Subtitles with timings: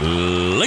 [0.00, 0.53] Love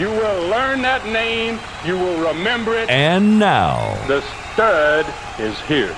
[0.00, 1.60] You will learn that name.
[1.84, 2.88] You will remember it.
[2.88, 5.04] And now, the stud
[5.38, 5.92] is here.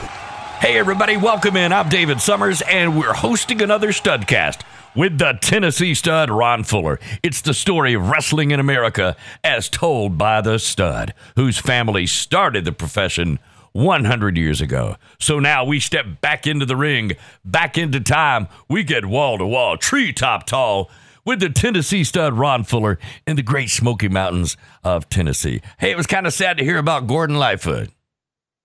[0.59, 1.73] Hey, everybody, welcome in.
[1.73, 4.63] I'm David Summers, and we're hosting another Studcast
[4.97, 6.99] with the Tennessee stud, Ron Fuller.
[7.23, 12.65] It's the story of wrestling in America as told by the stud, whose family started
[12.65, 13.39] the profession
[13.71, 14.97] 100 years ago.
[15.21, 17.13] So now we step back into the ring,
[17.45, 18.49] back into time.
[18.69, 20.91] We get wall to wall, treetop tall
[21.25, 25.61] with the Tennessee stud Ron Fuller in the Great Smoky Mountains of Tennessee.
[25.79, 27.91] Hey, it was kind of sad to hear about Gordon Lightfoot.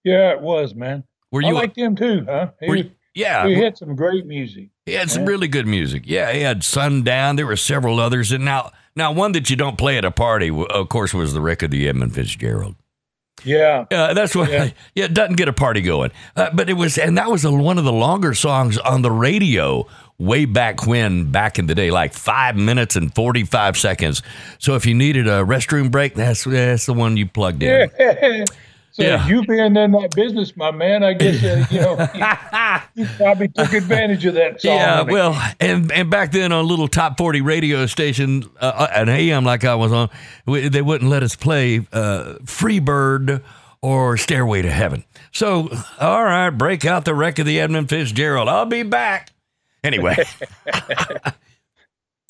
[0.04, 1.04] Yeah, it was, man.
[1.32, 2.52] Were you I liked him too, huh?
[2.62, 4.70] He, yeah, he had some great music.
[4.86, 6.04] he had some really good music.
[6.06, 7.36] Yeah, he had Sundown.
[7.36, 10.50] There were several others, and now, now one that you don't play at a party,
[10.50, 12.76] of course, was the wreck of the Edmund Fitzgerald.
[13.44, 14.50] Yeah, Uh, that's what.
[14.52, 14.70] Yeah.
[14.96, 15.06] Yeah.
[15.06, 16.12] it doesn't get a party going.
[16.36, 19.12] Uh, but it was, and that was a, one of the longer songs on the
[19.12, 19.88] radio
[20.20, 24.24] way back when, back in the day, like five minutes and forty five seconds.
[24.58, 27.90] So if you needed a restroom break, that's that's the one you plugged in.
[28.98, 29.28] so Yeah.
[29.28, 32.26] you being in that business, my man, I guess uh, you know you,
[33.04, 34.72] you probably took advantage of that song.
[34.76, 39.08] Yeah, well, and and back then on a little top forty radio station, uh, an
[39.08, 40.10] AM like I was on,
[40.48, 43.44] we, they wouldn't let us play uh, Freebird
[43.84, 45.04] or Stairway to Heaven.
[45.32, 45.70] So,
[46.00, 48.50] all right, break out the wreck of the Edmund Fitzgerald.
[48.50, 49.30] I'll be back.
[49.84, 50.18] Anyway,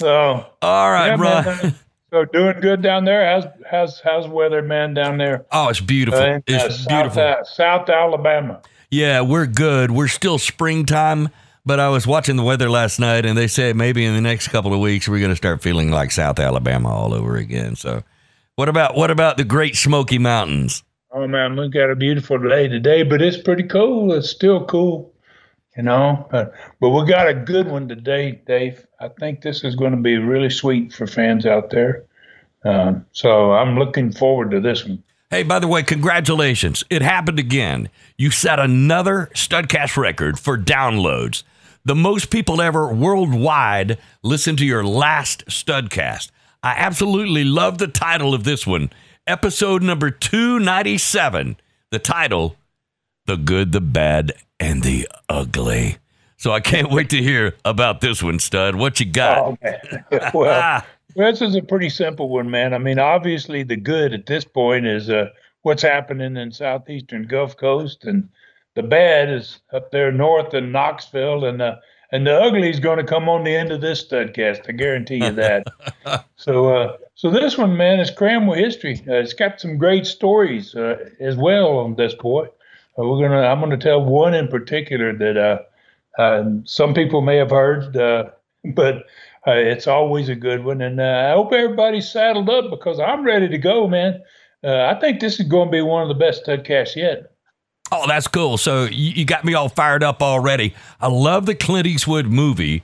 [0.02, 1.16] so all right, yeah,
[1.62, 1.76] Ron.
[2.12, 3.26] Uh, so doing good down there.
[3.26, 5.46] How's how's how's weather, man, down there?
[5.52, 6.20] Oh, it's beautiful.
[6.20, 7.22] Uh, uh, it's South, beautiful.
[7.22, 8.62] uh, South Alabama.
[8.90, 9.92] Yeah, we're good.
[9.92, 11.30] We're still springtime,
[11.66, 14.48] but I was watching the weather last night, and they say maybe in the next
[14.48, 17.76] couple of weeks we're going to start feeling like South Alabama all over again.
[17.76, 18.04] So,
[18.56, 20.84] what about what about the Great Smoky Mountains?
[21.12, 24.14] Oh man, we got a beautiful day today, but it's pretty cool.
[24.14, 25.14] It's still cool,
[25.78, 26.28] you know.
[26.30, 28.86] But, but we got a good one today, Dave.
[29.00, 32.04] I think this is going to be really sweet for fans out there.
[32.66, 35.04] Um, so I'm looking forward to this one.
[35.30, 36.84] Hey, by the way, congratulations.
[36.90, 37.90] It happened again.
[38.18, 41.44] You set another Studcast record for downloads.
[41.86, 46.32] The most people ever worldwide listened to your last Studcast.
[46.64, 48.90] I absolutely love the title of this one,
[49.26, 51.58] episode number 297.
[51.92, 52.56] The title,
[53.26, 55.98] The Good, the Bad, and the Ugly.
[56.38, 58.76] So I can't wait to hear about this one, Stud.
[58.76, 59.38] What you got?
[59.40, 60.84] Oh man, well,
[61.16, 62.74] this is a pretty simple one, man.
[62.74, 65.30] I mean, obviously the good at this point is uh,
[65.64, 68.30] what's happening in southeastern Gulf Coast, and
[68.76, 71.78] the bad is up there north in Knoxville, and uh,
[72.12, 74.70] and the ugly is going to come on the end of this studcast.
[74.70, 75.68] I guarantee you that.
[76.38, 79.04] so, uh, so this one, man, is with history.
[79.08, 82.48] Uh, it's got some great stories uh, as well on this boy.
[82.98, 87.52] We're gonna, I'm gonna tell one in particular that uh, uh, some people may have
[87.52, 88.30] heard, uh,
[88.74, 89.06] but
[89.46, 90.82] uh, it's always a good one.
[90.82, 94.22] And I hope everybody's saddled up because I'm ready to go, man.
[94.64, 97.32] I think this is going to be one of the best studcasts yet.
[97.90, 98.58] Oh, that's cool.
[98.58, 100.74] So you, you got me all fired up already.
[101.00, 102.84] I love the Clint Eastwood movie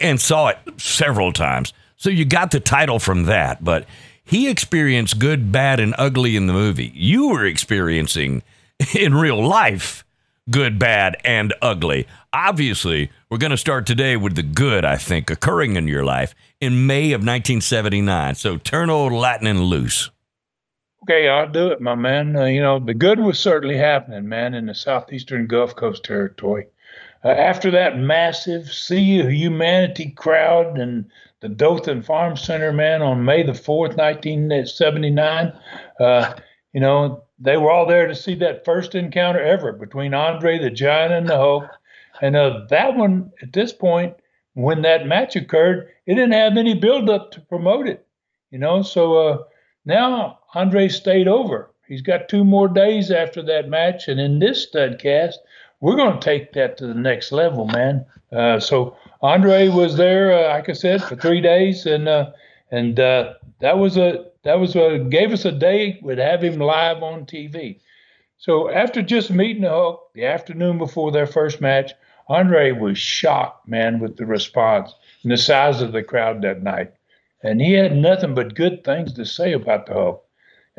[0.00, 1.72] and saw it several times.
[1.96, 3.86] So you got the title from that, but
[4.24, 6.90] he experienced good, bad, and ugly in the movie.
[6.94, 8.42] You were experiencing
[8.94, 10.04] in real life
[10.50, 12.06] good, bad, and ugly.
[12.32, 16.34] Obviously, we're going to start today with the good, I think, occurring in your life
[16.60, 18.34] in May of 1979.
[18.36, 20.10] So turn old Latin and loose.
[21.02, 22.36] Okay, I'll do it, my man.
[22.36, 26.66] Uh, you know, the good was certainly happening, man, in the southeastern Gulf Coast territory.
[27.24, 31.06] Uh, after that massive Sea of Humanity crowd and
[31.40, 35.52] the Dothan Farm Center, man, on May the 4th, 1979,
[36.00, 36.34] uh,
[36.72, 40.70] you know, they were all there to see that first encounter ever between Andre the
[40.70, 41.68] Giant and the Hulk.
[42.20, 44.14] And uh, that one, at this point,
[44.54, 48.06] when that match occurred, it didn't have any buildup to promote it,
[48.50, 49.14] you know, so.
[49.16, 49.38] Uh,
[49.86, 51.70] now Andre stayed over.
[51.86, 55.36] He's got two more days after that match, and in this studcast,
[55.80, 58.04] we're going to take that to the next level, man.
[58.32, 62.30] Uh, so Andre was there, uh, like I said, for three days, and uh,
[62.72, 65.98] and uh, that was a that was a gave us a day.
[66.02, 67.80] We'd have him live on TV.
[68.38, 71.92] So after just meeting the Hulk the afternoon before their first match,
[72.28, 76.92] Andre was shocked, man, with the response and the size of the crowd that night.
[77.42, 80.24] And he had nothing but good things to say about the Hulk.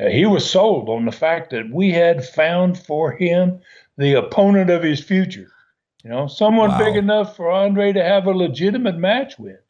[0.00, 3.60] Uh, he was sold on the fact that we had found for him
[3.98, 5.50] the opponent of his future.
[6.04, 6.78] You know, someone wow.
[6.78, 9.60] big enough for Andre to have a legitimate match with.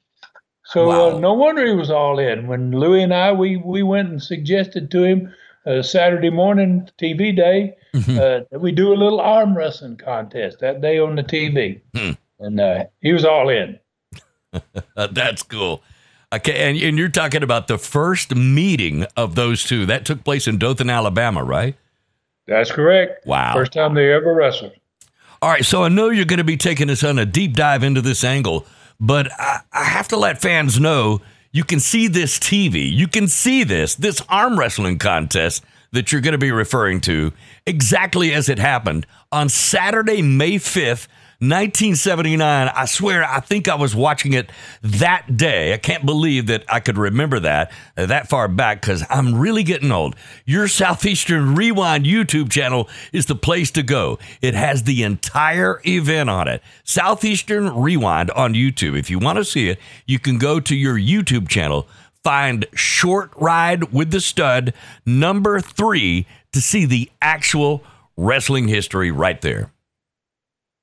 [0.69, 1.17] So uh, wow.
[1.17, 2.47] uh, no wonder he was all in.
[2.47, 5.35] When Louis and I we we went and suggested to him
[5.65, 8.19] uh, Saturday morning TV day mm-hmm.
[8.19, 12.11] uh, that we do a little arm wrestling contest that day on the TV, hmm.
[12.38, 13.79] and uh, he was all in.
[14.94, 15.82] That's cool.
[16.35, 20.47] Okay, and, and you're talking about the first meeting of those two that took place
[20.47, 21.76] in Dothan, Alabama, right?
[22.47, 23.26] That's correct.
[23.26, 23.55] Wow.
[23.55, 24.73] First time they ever wrestled.
[25.41, 27.82] All right, so I know you're going to be taking us on a deep dive
[27.82, 28.67] into this angle,
[29.00, 31.21] but I, I have to let fans know
[31.53, 32.91] you can see this TV.
[32.91, 37.33] You can see this, this arm wrestling contest that you're going to be referring to
[37.67, 41.09] exactly as it happened on Saturday, May 5th,
[41.40, 42.69] 1979.
[42.75, 44.50] I swear, I think I was watching it
[44.82, 45.73] that day.
[45.73, 49.62] I can't believe that I could remember that uh, that far back because I'm really
[49.62, 50.17] getting old.
[50.44, 54.19] Your Southeastern Rewind YouTube channel is the place to go.
[54.43, 56.61] It has the entire event on it.
[56.82, 58.99] Southeastern Rewind on YouTube.
[58.99, 61.87] If you want to see it, you can go to your YouTube channel,
[62.25, 64.75] find Short Ride with the Stud
[65.06, 67.85] number three to see the actual
[68.17, 69.70] wrestling history right there.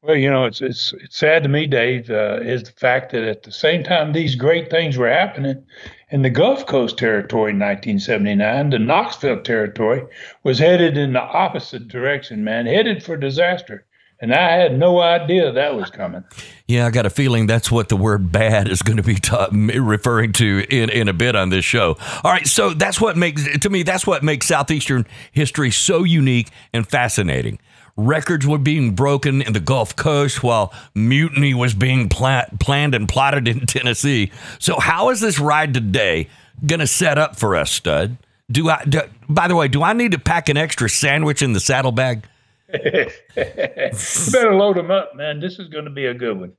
[0.05, 3.23] Well, you know, it's it's it's sad to me, Dave, uh, is the fact that
[3.23, 5.65] at the same time these great things were happening
[6.11, 10.03] in the Gulf Coast territory in 1979, the Knoxville territory
[10.43, 13.83] was headed in the opposite direction, man, headed for disaster.
[14.21, 16.23] And I had no idea that was coming.
[16.67, 19.49] Yeah, I got a feeling that's what the word bad is going to be ta-
[19.51, 21.97] referring to in, in a bit on this show.
[22.23, 26.49] All right, so that's what makes, to me, that's what makes Southeastern history so unique
[26.71, 27.59] and fascinating.
[27.97, 33.07] Records were being broken in the Gulf Coast while mutiny was being pla- planned and
[33.07, 34.31] plotted in Tennessee.
[34.59, 36.27] So, how is this ride today
[36.65, 38.17] going to set up for us, Stud?
[38.51, 38.83] Do I?
[38.83, 42.25] Do, by the way, do I need to pack an extra sandwich in the saddlebag?
[42.67, 45.39] better load them up, man.
[45.39, 46.53] This is going to be a good one.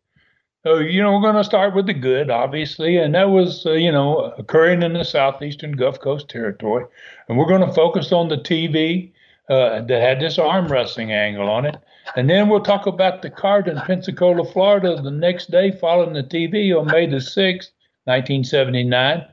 [0.63, 3.73] So, you know, we're going to start with the good, obviously, and that was, uh,
[3.73, 6.87] you know, occurring in the southeastern Gulf Coast territory.
[7.29, 9.13] And we're going to focus on the TV
[9.49, 11.77] uh, that had this arm wrestling angle on it.
[12.17, 16.23] And then we'll talk about the card in Pensacola, Florida, the next day following the
[16.23, 17.71] TV on May the 6th,
[18.05, 19.25] 1979,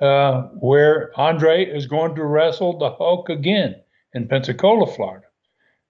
[0.00, 3.76] uh, where Andre is going to wrestle the Hulk again
[4.14, 5.26] in Pensacola, Florida.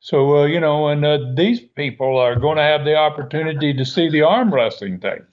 [0.00, 3.84] So, uh, you know, and uh, these people are going to have the opportunity to
[3.84, 5.25] see the arm wrestling thing.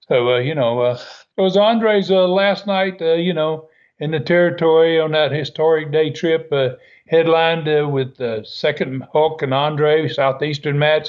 [0.00, 1.00] So, uh, you know, uh,
[1.36, 3.68] it was Andre's last night, you know,
[4.00, 6.52] in the territory on that historic day trip,
[7.10, 11.08] headlined with the second Hulk and Andre Southeastern match.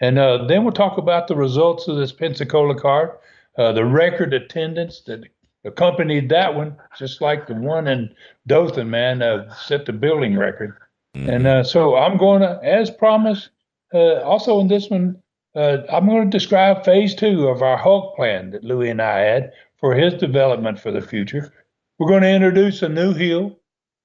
[0.00, 3.10] And then we'll talk about the results of this Pensacola card,
[3.56, 5.24] the record attendance that
[5.64, 8.14] accompanied that one, just like the one in
[8.46, 9.20] Dothan, man,
[9.66, 10.76] set the building record.
[11.16, 11.30] Mm-hmm.
[11.30, 13.48] And uh, so I'm going to, as promised,
[13.92, 15.20] uh, also in this one,
[15.56, 19.20] uh, I'm going to describe phase two of our Hulk plan that Louis and I
[19.20, 21.52] had for his development for the future.
[21.98, 23.58] We're going to introduce a new heel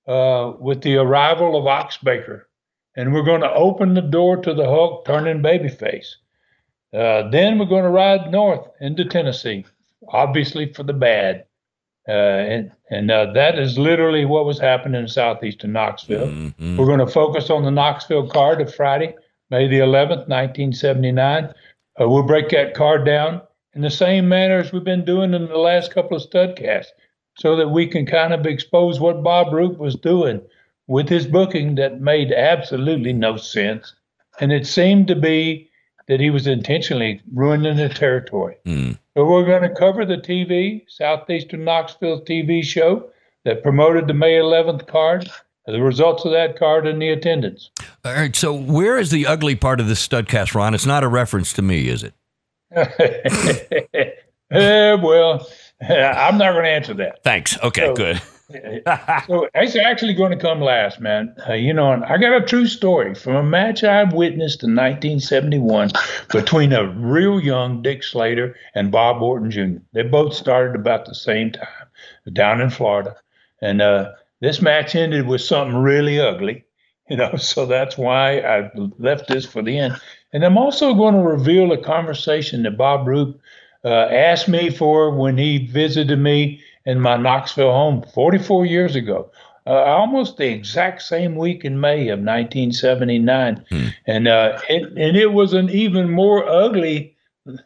[0.07, 2.48] uh, with the arrival of Ox Baker,
[2.95, 6.15] and we're going to open the door to the Hulk turning babyface.
[6.93, 9.65] Uh, then we're going to ride north into Tennessee,
[10.10, 11.45] obviously for the bad.
[12.07, 16.27] Uh, and and uh, that is literally what was happening in southeastern Knoxville.
[16.27, 16.77] Mm-hmm.
[16.77, 19.15] We're going to focus on the Knoxville card of Friday,
[19.50, 21.45] May the 11th, 1979.
[21.45, 23.41] Uh, we'll break that card down
[23.74, 26.88] in the same manner as we've been doing in the last couple of studcasts
[27.36, 30.42] so that we can kind of expose what Bob Roop was doing
[30.88, 33.94] with his booking that made absolutely no sense.
[34.40, 35.70] And it seemed to be
[36.08, 38.58] that he was intentionally ruining the territory.
[38.66, 38.98] Mm.
[39.16, 43.10] So we're going to cover the TV, Southeastern Knoxville TV show
[43.46, 45.30] that promoted the May 11th card,
[45.66, 47.70] the results of that card, and the attendance.
[48.04, 48.36] All right.
[48.36, 50.74] So where is the ugly part of this studcast, Ron?
[50.74, 52.13] It's not a reference to me, is it?
[54.52, 55.48] eh, well,
[55.90, 57.24] I'm not going to answer that.
[57.24, 57.58] Thanks.
[57.62, 58.22] Okay, so, good.
[59.28, 61.36] so it's actually going to come last, man.
[61.48, 65.92] Uh, you know, I got a true story from a match I witnessed in 1971
[66.30, 69.82] between a real young Dick Slater and Bob Orton Jr.
[69.94, 71.68] They both started about the same time
[72.32, 73.16] down in Florida,
[73.62, 76.66] and uh, This match ended with something really ugly,
[77.10, 80.00] you know, so that's why I left this for the end.
[80.32, 83.40] And I'm also going to reveal a conversation that Bob Roop
[83.90, 89.32] asked me for when he visited me in my Knoxville home 44 years ago.
[89.66, 93.88] Uh, almost the exact same week in May of 1979, hmm.
[94.06, 97.16] and uh, it, and it was an even more ugly.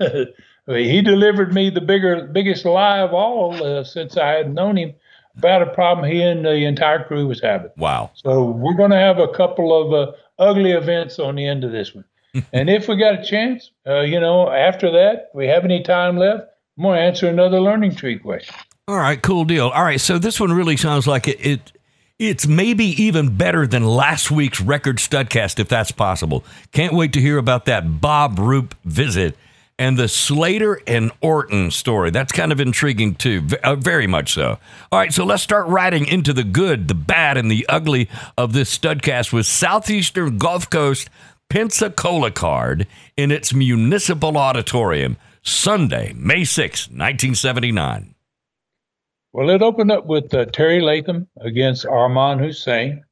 [0.68, 4.94] he delivered me the bigger, biggest lie of all uh, since I had known him
[5.38, 7.72] about a problem he and the entire crew was having.
[7.78, 8.12] Wow!
[8.14, 11.72] So we're going to have a couple of uh, ugly events on the end of
[11.72, 12.06] this one,
[12.54, 16.18] and if we got a chance, uh, you know, after that, we have any time
[16.18, 16.46] left,
[16.78, 18.56] I'm going to answer another learning tree question.
[18.88, 19.70] All right, cool deal.
[19.70, 21.72] All right, so this one really sounds like it, it
[22.20, 26.44] it's maybe even better than last week's record studcast, if that's possible.
[26.72, 29.36] Can't wait to hear about that Bob Roop visit
[29.80, 32.10] and the Slater and Orton story.
[32.10, 34.58] That's kind of intriguing too, uh, very much so.
[34.92, 38.54] All right, so let's start riding into the good, the bad, and the ugly of
[38.54, 41.10] this studcast with Southeastern Gulf Coast
[41.50, 48.14] Pensacola card in its municipal auditorium Sunday, May 6, 1979.
[49.32, 53.06] Well, it opened up with uh, Terry Latham against Armand Hussein.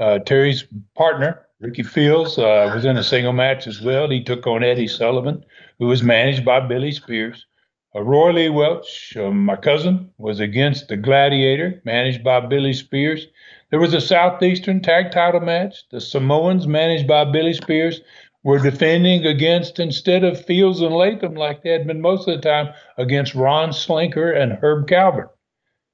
[0.00, 0.64] Uh, Terry's
[0.96, 4.10] partner, Ricky Fields, uh, was in a single match as well.
[4.10, 5.44] He took on Eddie Sullivan,
[5.78, 7.46] who was managed by Billy Spears.
[7.94, 13.26] Uh, Roy Lee Welch, uh, my cousin, was against the Gladiator, managed by Billy Spears.
[13.70, 15.84] There was a Southeastern tag title match.
[15.90, 18.00] The Samoans, managed by Billy Spears,
[18.42, 22.48] were defending against, instead of Fields and Latham, like they had been most of the
[22.48, 25.30] time, against Ron Slinker and Herb Calvert.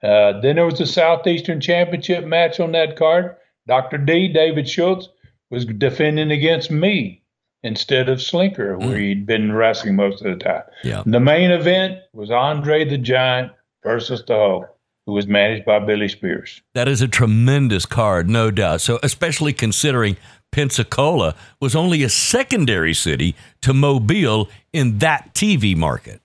[0.02, 3.36] Uh, then there was a Southeastern Championship match on that card.
[3.66, 3.98] Dr.
[3.98, 5.08] D, David Schultz,
[5.50, 7.22] was defending against me
[7.62, 9.00] instead of Slinker, where mm.
[9.00, 10.62] he'd been wrestling most of the time.
[10.82, 11.02] Yeah.
[11.06, 13.52] The main event was Andre the Giant
[13.84, 14.71] versus the Hulk,
[15.06, 16.62] who was managed by Billy Spears.
[16.74, 18.80] That is a tremendous card, no doubt.
[18.80, 20.16] So, especially considering
[20.52, 26.20] Pensacola was only a secondary city to Mobile in that TV market.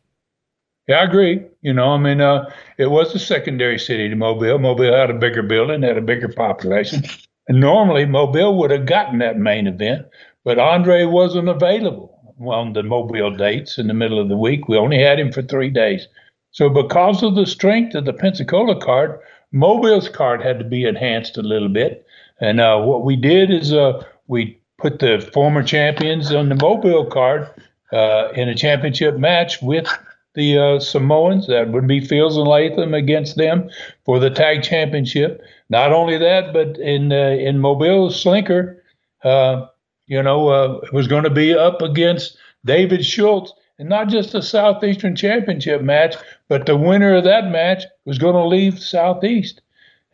[0.87, 1.43] Yeah, I agree.
[1.61, 4.59] You know, I mean, uh, it was a secondary city to Mobile.
[4.59, 7.03] Mobile had a bigger building, had a bigger population.
[7.47, 10.05] And normally Mobile would have gotten that main event,
[10.43, 12.13] but Andre wasn't available
[12.45, 14.67] on the Mobile dates in the middle of the week.
[14.67, 16.07] We only had him for three days.
[16.51, 19.19] So, because of the strength of the Pensacola card,
[19.51, 22.05] Mobile's card had to be enhanced a little bit.
[22.39, 27.05] And uh, what we did is uh, we put the former champions on the Mobile
[27.05, 27.47] card
[27.91, 29.87] uh, in a championship match with
[30.35, 31.47] the uh, Samoans.
[31.47, 33.69] That would be Fields and Latham against them
[34.05, 35.41] for the tag championship.
[35.69, 38.77] Not only that, but in uh, in Mobile, Slinker,
[39.23, 39.67] uh,
[40.05, 45.15] you know, was going to be up against David Schultz, and not just a Southeastern
[45.15, 46.15] Championship match,
[46.47, 49.61] but the winner of that match was going to leave Southeast.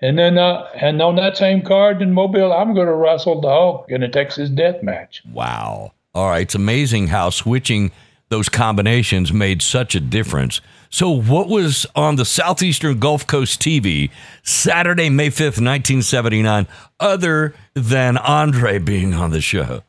[0.01, 3.47] And then, uh, and on that same card in Mobile, I'm going to wrestle the
[3.47, 5.23] Hulk in a Texas Death Match.
[5.31, 5.93] Wow!
[6.13, 7.91] All right, it's amazing how switching
[8.27, 10.59] those combinations made such a difference.
[10.89, 14.11] So, what was on the Southeastern Gulf Coast TV
[14.43, 16.67] Saturday, May 5th, 1979,
[16.99, 19.83] other than Andre being on the show?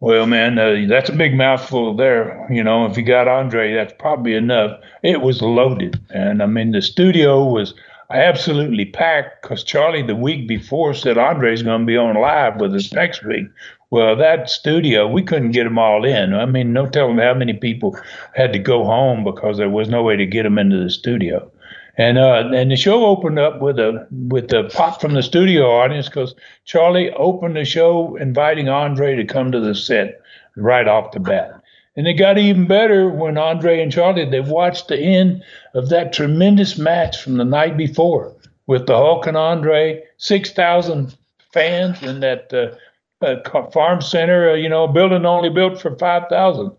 [0.00, 2.46] Well, man, uh, that's a big mouthful there.
[2.50, 4.78] You know, if you got Andre, that's probably enough.
[5.02, 5.98] It was loaded.
[6.10, 7.72] And I mean, the studio was
[8.10, 12.74] absolutely packed because Charlie, the week before, said Andre's going to be on live with
[12.74, 13.46] us next week.
[13.90, 16.34] Well, that studio, we couldn't get them all in.
[16.34, 17.98] I mean, no telling how many people
[18.34, 21.50] had to go home because there was no way to get them into the studio.
[21.98, 25.70] And uh, and the show opened up with a with a pop from the studio
[25.70, 26.34] audience because
[26.64, 30.20] Charlie opened the show inviting Andre to come to the set
[30.56, 31.62] right off the bat.
[31.96, 35.42] And it got even better when Andre and Charlie they watched the end
[35.74, 38.34] of that tremendous match from the night before
[38.66, 41.16] with the Hulk and Andre, six thousand
[41.52, 42.76] fans in that uh,
[43.22, 46.70] a farm center, uh, you know, building only built for 5,000.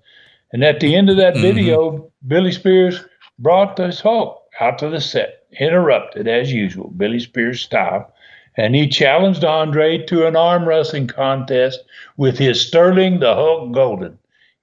[0.54, 1.42] And at the end of that mm-hmm.
[1.42, 3.04] video, Billy Spears
[3.40, 8.14] brought this Hulk out to the set, interrupted as usual, Billy Spears style.
[8.56, 11.80] And he challenged Andre to an arm wrestling contest
[12.18, 14.18] with his Sterling the Hulk Golden.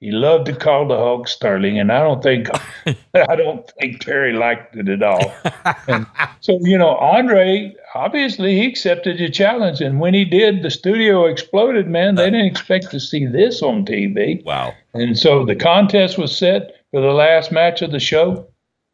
[0.05, 2.49] He loved to call the Hulk Sterling, and I don't think
[3.15, 5.33] I don't think Terry liked it at all.
[5.89, 6.07] and
[6.41, 11.25] so you know, Andre obviously he accepted the challenge, and when he did, the studio
[11.25, 11.89] exploded.
[11.89, 14.45] Man, they didn't expect to see this on TV.
[14.45, 14.75] Wow!
[14.93, 18.47] And so the contest was set for the last match of the show,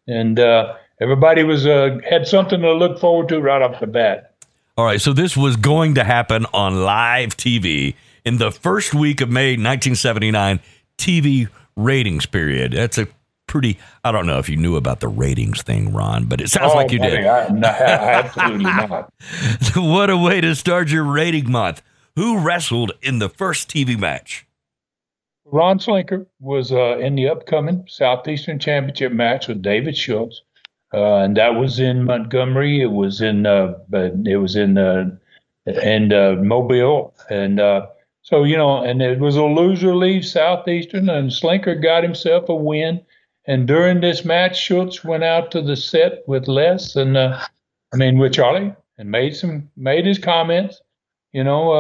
[0.07, 4.35] and uh, everybody was uh, had something to look forward to right off the bat.
[4.76, 9.21] All right, so this was going to happen on live TV in the first week
[9.21, 10.61] of May 1979
[10.97, 12.73] TV ratings period.
[12.73, 13.09] That's a
[13.47, 13.78] pretty.
[14.04, 16.76] I don't know if you knew about the ratings thing, Ron, but it sounds oh,
[16.76, 17.26] like you buddy, did.
[17.26, 19.12] I, no, absolutely not.
[19.76, 21.83] what a way to start your rating month.
[22.16, 24.47] Who wrestled in the first TV match?
[25.45, 30.42] Ron Slinker was uh, in the upcoming Southeastern Championship match with David Schultz,
[30.92, 32.80] uh, and that was in Montgomery.
[32.80, 35.11] It was in, uh, it was in, uh,
[35.66, 37.87] and uh, Mobile, and uh,
[38.23, 42.54] so you know, and it was a loser leaves Southeastern, and Slinker got himself a
[42.54, 43.00] win.
[43.47, 47.47] And during this match, Schultz went out to the set with Les, and I
[47.94, 50.80] mean with Charlie, and made some made his comments,
[51.32, 51.73] you know,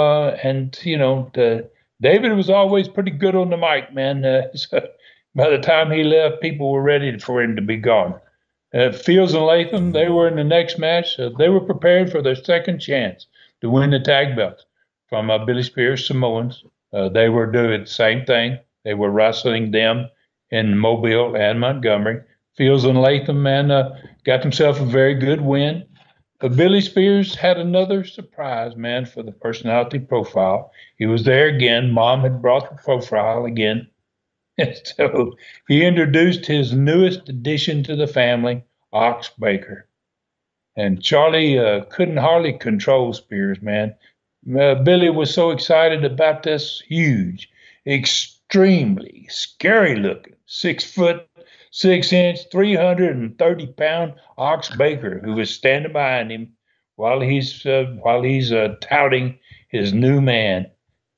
[0.42, 1.68] and you know the
[2.00, 4.24] David was always pretty good on the mic, man.
[4.24, 4.80] Uh, so
[5.34, 8.18] by the time he left, people were ready for him to be gone.
[8.72, 11.18] Uh, Fields and Latham, they were in the next match.
[11.18, 13.26] Uh, they were prepared for their second chance
[13.60, 14.64] to win the tag belts
[15.08, 16.64] from uh, Billy Spears Samoans.
[16.92, 18.58] Uh, they were doing the same thing.
[18.84, 20.08] They were wrestling them
[20.50, 22.22] in Mobile and Montgomery.
[22.56, 25.84] Fields and Latham, man, uh, got themselves a very good win.
[26.40, 30.72] But Billy Spears had another surprise, man, for the personality profile.
[30.96, 31.90] He was there again.
[31.90, 33.88] Mom had brought the profile again.
[34.84, 35.36] So
[35.68, 39.88] he introduced his newest addition to the family, Ox Baker.
[40.76, 43.94] And Charlie uh, couldn't hardly control Spears, man.
[44.58, 47.50] Uh, Billy was so excited about this huge,
[47.86, 51.28] extremely scary looking, six foot,
[51.70, 56.52] six inch, 330 pound Ox Baker, who was standing behind him
[56.96, 59.38] while he's uh, while he's uh, touting
[59.68, 60.70] his new man.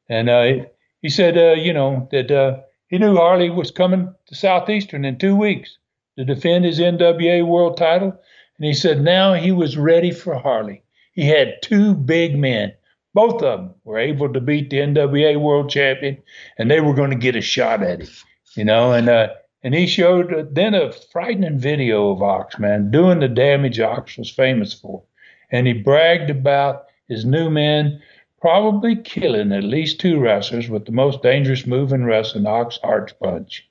[0.09, 0.65] And uh,
[1.01, 5.35] he said, uh, you know, that he knew Harley was coming to Southeastern in two
[5.35, 5.79] weeks
[6.19, 8.11] to defend his NWA world title.
[8.59, 10.83] And he said now he was ready for Harley.
[11.15, 12.75] He had two big men.
[13.15, 16.23] Both of them were able to beat the NWA world champion,
[16.59, 18.09] and they were going to get a shot at him,
[18.57, 18.93] you know.
[18.93, 19.29] And uh,
[19.63, 24.19] and he showed uh, then a frightening video of Ox, man, doing the damage Ox
[24.19, 25.03] was famous for.
[25.51, 28.03] And he bragged about his new men
[28.43, 33.15] probably killing at least two wrestlers with the most dangerous move in wrestling, Ox Heart
[33.23, 33.67] Punch.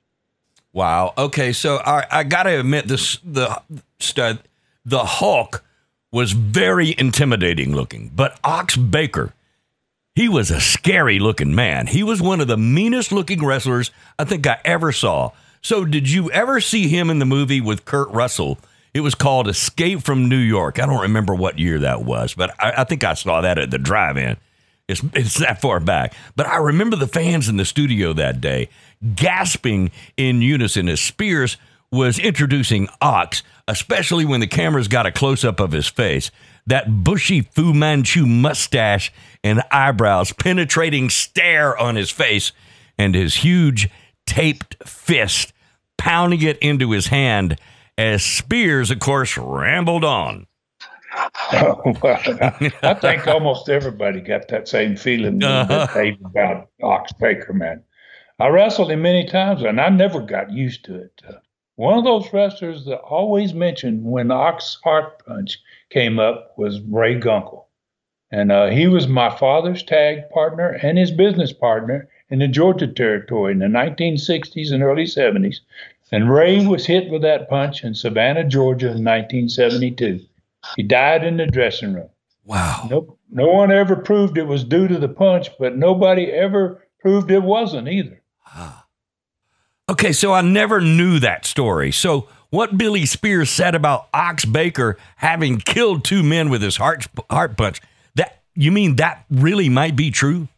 [0.72, 1.12] Wow.
[1.18, 3.60] Okay, so I, I got to admit this the
[4.00, 4.38] stud
[4.84, 5.62] the Hulk
[6.10, 9.34] was very intimidating looking, but Ox Baker,
[10.14, 11.86] he was a scary looking man.
[11.86, 15.32] He was one of the meanest looking wrestlers I think I ever saw.
[15.60, 18.58] So, did you ever see him in the movie with Kurt Russell?
[18.94, 20.80] It was called Escape from New York.
[20.80, 23.70] I don't remember what year that was, but I, I think I saw that at
[23.70, 24.38] the drive in.
[24.92, 26.14] It's, it's that far back.
[26.36, 28.68] But I remember the fans in the studio that day
[29.14, 31.56] gasping in unison as Spears
[31.90, 36.30] was introducing Ox, especially when the cameras got a close up of his face.
[36.66, 42.52] That bushy Fu Manchu mustache and eyebrows, penetrating stare on his face,
[42.96, 43.90] and his huge
[44.26, 45.52] taped fist
[45.98, 47.58] pounding it into his hand
[47.98, 50.46] as Spears, of course, rambled on.
[51.52, 51.82] Well,
[52.82, 56.02] I think almost everybody got that same feeling uh-huh.
[56.24, 57.82] about Ox Baker, man.
[58.38, 61.22] I wrestled him many times, and I never got used to it.
[61.28, 61.34] Uh,
[61.76, 65.58] one of those wrestlers that always mentioned when Ox Heart Punch
[65.90, 67.64] came up was Ray Gunkel.
[68.30, 72.86] And uh, he was my father's tag partner and his business partner in the Georgia
[72.86, 75.60] territory in the 1960s and early 70s.
[76.10, 80.20] And Ray was hit with that punch in Savannah, Georgia in 1972.
[80.76, 82.08] He died in the dressing room.
[82.44, 82.88] Wow.
[82.90, 83.18] Nope.
[83.30, 87.42] no one ever proved it was due to the punch, but nobody ever proved it
[87.42, 88.22] wasn't either.
[89.88, 91.92] Okay, so I never knew that story.
[91.92, 97.06] So, what Billy Spears said about Ox Baker having killed two men with his heart
[97.30, 97.80] heart punch,
[98.14, 100.48] that you mean that really might be true?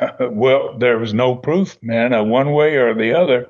[0.20, 3.48] well, there was no proof, man, uh, one way or the other,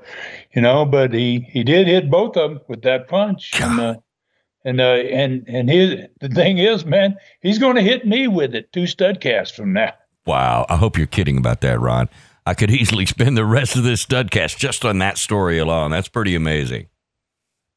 [0.55, 0.85] you know.
[0.85, 3.95] But he he did hit both of them with that punch, and uh,
[4.65, 8.55] and uh, and and his the thing is, man, he's going to hit me with
[8.55, 9.95] it two studcasts from now.
[10.27, 12.09] Wow, I hope you're kidding about that, Ron.
[12.47, 15.91] I could easily spend the rest of this studcast just on that story alone.
[15.91, 16.89] That's pretty amazing.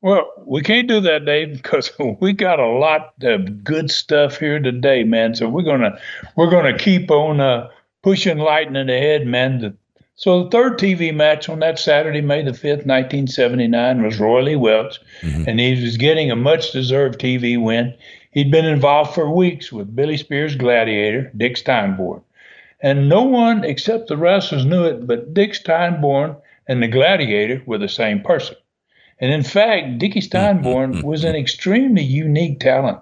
[0.02, 4.60] Well, we can't do that, Dave, because we got a lot of good stuff here
[4.60, 5.36] today, man.
[5.36, 5.98] So we're gonna
[6.36, 7.70] we're gonna keep on uh,
[8.04, 9.60] pushing lightning ahead, man.
[9.60, 9.78] The,
[10.16, 14.56] so the third TV match on that Saturday, May the 5th, 1979, was Roy Lee
[14.56, 15.44] Welch, mm-hmm.
[15.48, 17.96] and he was getting a much-deserved TV win.
[18.32, 22.22] He'd been involved for weeks with Billy Spears' Gladiator, Dick Steinborn.
[22.82, 26.36] And no one except the wrestlers knew it, but Dick Steinborn
[26.68, 28.58] and the Gladiator were the same person.
[29.20, 33.00] And in fact, Dickie Steinborn was an extremely unique talent.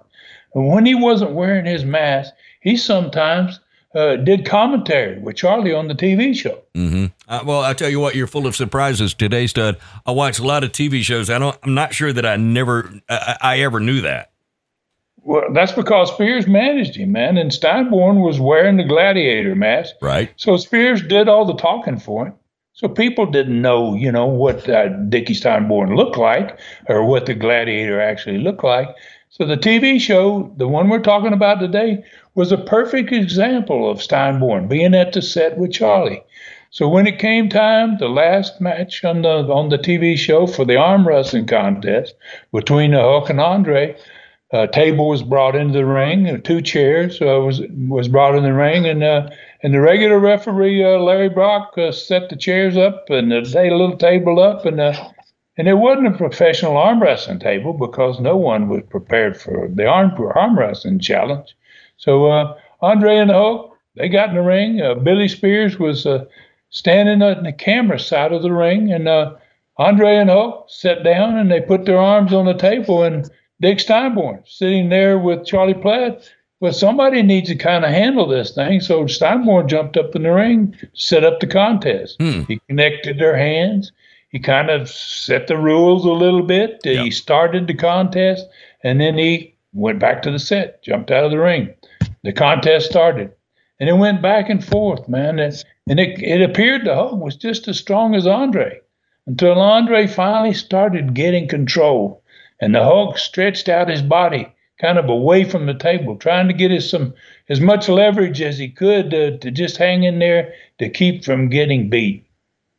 [0.54, 3.58] And when he wasn't wearing his mask, he sometimes
[3.94, 6.62] uh, did commentary with Charlie on the TV show.
[6.74, 7.06] Mm-hmm.
[7.28, 9.78] Uh, well, I tell you what, you're full of surprises today, Stud.
[10.06, 11.30] I watch a lot of TV shows.
[11.30, 11.56] I don't.
[11.62, 14.32] I'm not sure that I never, I, I ever knew that.
[15.24, 19.94] Well, that's because Spears managed him, man, and Steinborn was wearing the gladiator mask.
[20.00, 20.32] Right.
[20.36, 22.34] So Spears did all the talking for him.
[22.72, 27.34] So people didn't know, you know, what uh, Dickie Steinborn looked like or what the
[27.34, 28.88] gladiator actually looked like.
[29.28, 33.98] So the TV show, the one we're talking about today, was a perfect example of
[33.98, 36.22] Steinborn being at the set with Charlie.
[36.70, 40.64] So when it came time, the last match on the on the TV show for
[40.64, 42.14] the arm wrestling contest
[42.50, 43.94] between Hulk and Andre,
[44.52, 48.54] a table was brought into the ring, two chairs uh, was was brought in the
[48.54, 49.28] ring, and uh,
[49.62, 53.76] and the regular referee uh, Larry Brock uh, set the chairs up and uh, a
[53.76, 55.10] little table up, and uh,
[55.58, 59.86] and it wasn't a professional arm wrestling table because no one was prepared for the
[59.86, 61.54] arm arm wrestling challenge.
[62.02, 64.80] So uh, Andre and the Hulk, they got in the ring.
[64.80, 66.24] Uh, Billy Spears was uh,
[66.70, 69.34] standing on the camera side of the ring, and uh,
[69.76, 73.78] Andre and Hulk sat down and they put their arms on the table, and Dick
[73.78, 76.28] Steinborn sitting there with Charlie Platt.
[76.58, 78.80] Well, somebody needs to kind of handle this thing.
[78.80, 82.16] So Steinborn jumped up in the ring, set up the contest.
[82.20, 82.42] Hmm.
[82.48, 83.92] He connected their hands.
[84.30, 86.80] He kind of set the rules a little bit.
[86.84, 87.04] Yep.
[87.04, 88.46] He started the contest,
[88.82, 91.72] and then he went back to the set, jumped out of the ring
[92.22, 93.32] the contest started.
[93.80, 95.38] And it went back and forth, man.
[95.38, 95.54] And,
[95.88, 98.80] and it, it appeared the Hulk was just as strong as Andre
[99.26, 102.22] until Andre finally started getting control.
[102.60, 106.54] And the Hulk stretched out his body kind of away from the table, trying to
[106.54, 107.14] get his some
[107.48, 111.48] as much leverage as he could to, to just hang in there to keep from
[111.48, 112.26] getting beat.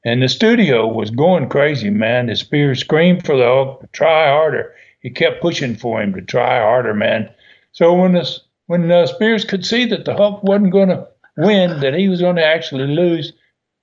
[0.06, 2.28] And the studio was going crazy, man.
[2.28, 4.74] The Spears screamed for the Hulk to try harder.
[5.00, 7.30] He kept pushing for him to try harder, man.
[7.72, 8.42] So when this
[8.74, 11.08] when uh, Spears could see that the Hulk wasn't going to
[11.38, 13.32] win, that he was going to actually lose,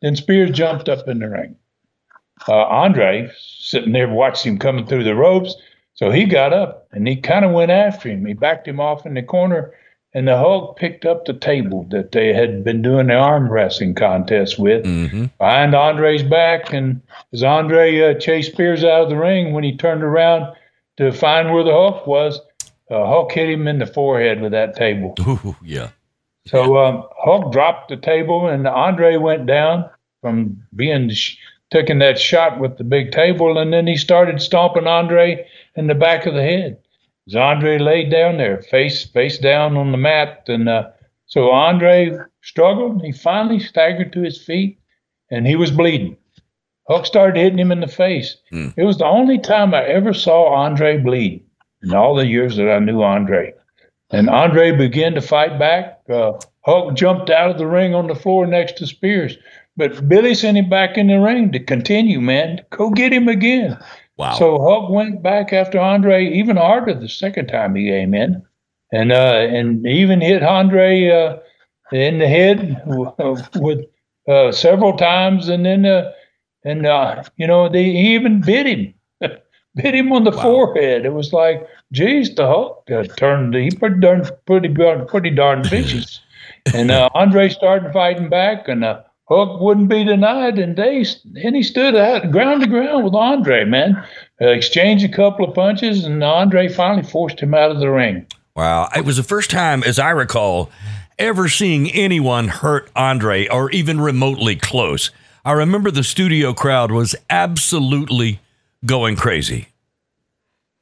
[0.02, 1.54] then Spears jumped up in the ring.
[2.48, 5.54] Uh, Andre, sitting there, watched him coming through the ropes,
[5.94, 8.26] so he got up and he kind of went after him.
[8.26, 9.72] He backed him off in the corner,
[10.12, 13.94] and the Hulk picked up the table that they had been doing the arm wrestling
[13.94, 15.26] contest with mm-hmm.
[15.38, 16.72] behind Andre's back.
[16.72, 17.00] And
[17.32, 20.52] as Andre uh, chased Spears out of the ring, when he turned around
[20.96, 22.40] to find where the Hulk was,
[22.90, 25.14] uh, Hulk hit him in the forehead with that table.
[25.20, 25.90] Ooh, yeah.
[26.46, 29.88] So um, Hulk dropped the table, and Andre went down
[30.20, 31.36] from being sh-
[31.70, 35.94] taking that shot with the big table, and then he started stomping Andre in the
[35.94, 36.78] back of the head.
[37.28, 40.88] As Andre laid down there, face face down on the mat, and uh,
[41.26, 43.02] so Andre struggled.
[43.02, 44.80] He finally staggered to his feet,
[45.30, 46.16] and he was bleeding.
[46.88, 48.36] Hulk started hitting him in the face.
[48.52, 48.74] Mm.
[48.76, 51.44] It was the only time I ever saw Andre bleed
[51.82, 53.52] in all the years that I knew Andre.
[54.10, 56.00] And Andre began to fight back.
[56.08, 59.38] Uh, Hulk jumped out of the ring on the floor next to Spears.
[59.76, 62.60] But Billy sent him back in the ring to continue, man.
[62.70, 63.78] Go get him again.
[64.16, 64.34] Wow.
[64.34, 68.42] So Hulk went back after Andre even harder the second time he came in.
[68.92, 71.36] And uh, and even hit Andre uh,
[71.92, 73.86] in the head with
[74.28, 75.48] uh, several times.
[75.48, 76.10] And then, uh,
[76.64, 78.92] and uh, you know, they even bit him
[79.76, 80.42] hit him on the wow.
[80.42, 81.04] forehead.
[81.04, 83.54] It was like, geez, the Hulk uh, turned.
[83.54, 86.20] He pretty darn, pretty, pretty darn vicious.
[86.74, 90.58] and uh, Andre started fighting back, and uh, Hulk wouldn't be denied.
[90.58, 91.04] And they
[91.42, 93.64] and he stood out ground to ground with Andre.
[93.64, 93.96] Man,
[94.40, 98.26] uh, exchanged a couple of punches, and Andre finally forced him out of the ring.
[98.56, 100.70] Wow, it was the first time, as I recall,
[101.18, 105.10] ever seeing anyone hurt Andre or even remotely close.
[105.44, 108.40] I remember the studio crowd was absolutely
[108.84, 109.68] going crazy?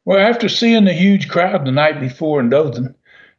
[0.05, 2.95] Well, after seeing the huge crowd the night before in Dothan,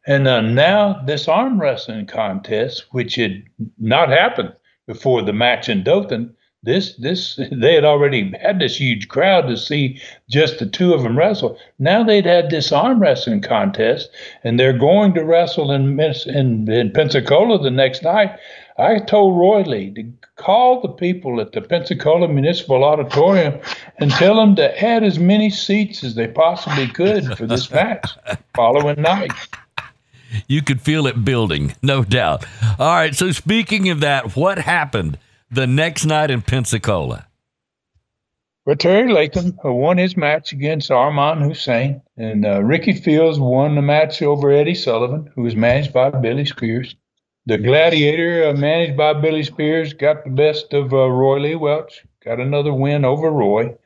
[0.06, 3.42] and uh, now this arm wrestling contest, which had
[3.78, 4.54] not happened
[4.86, 9.56] before the match in Dothan, this this they had already had this huge crowd to
[9.56, 11.58] see just the two of them wrestle.
[11.78, 14.10] Now they'd had this arm wrestling contest,
[14.44, 18.38] and they're going to wrestle in in, in Pensacola the next night.
[18.80, 23.60] I told Roy Lee to call the people at the Pensacola Municipal Auditorium
[23.98, 28.10] and tell them to add as many seats as they possibly could for this match
[28.54, 29.32] following night.
[30.48, 32.46] You could feel it building, no doubt.
[32.78, 35.18] All right, so speaking of that, what happened
[35.50, 37.26] the next night in Pensacola?
[38.64, 43.82] Well, Terry Latham won his match against Armand Hussein, and uh, Ricky Fields won the
[43.82, 46.94] match over Eddie Sullivan, who was managed by Billy Spears.
[47.46, 52.04] The Gladiator, uh, managed by Billy Spears, got the best of uh, Roy Lee Welch,
[52.24, 53.76] got another win over Roy.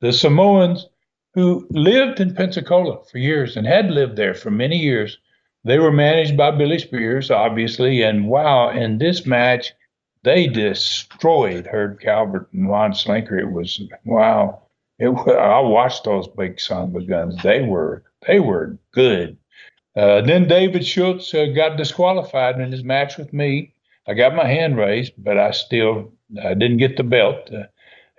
[0.00, 0.88] The Samoans,
[1.34, 5.18] who lived in Pensacola for years and had lived there for many years,
[5.64, 9.72] they were managed by Billy Spears, obviously, and wow, in this match,
[10.22, 13.38] they destroyed Herb Calvert and Ron Slinker.
[13.38, 14.62] It was wow.
[14.98, 17.42] It, I watched those big son of guns.
[17.42, 19.36] They were they were good.
[19.96, 23.72] Uh, then David Schultz uh, got disqualified in his match with me.
[24.06, 27.50] I got my hand raised, but I still I didn't get the belt.
[27.52, 27.64] Uh,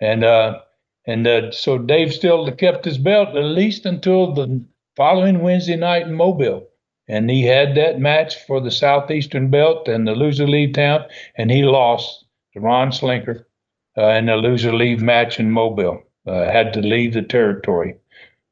[0.02, 0.60] and uh,
[1.08, 4.64] and uh, so Dave still kept his belt at least until the
[4.96, 6.68] following Wednesday night in Mobile.
[7.08, 11.06] And he had that match for the Southeastern belt and the loser leave town,
[11.36, 13.46] and he lost to Ron Slinker
[13.98, 16.04] uh, in the loser leave match in Mobile.
[16.26, 17.96] Had to leave the territory.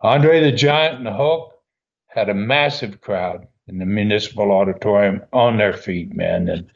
[0.02, 1.54] Andre the Giant and the Hulk
[2.10, 6.50] had a massive crowd in the municipal auditorium on their feet, man.
[6.50, 6.72] And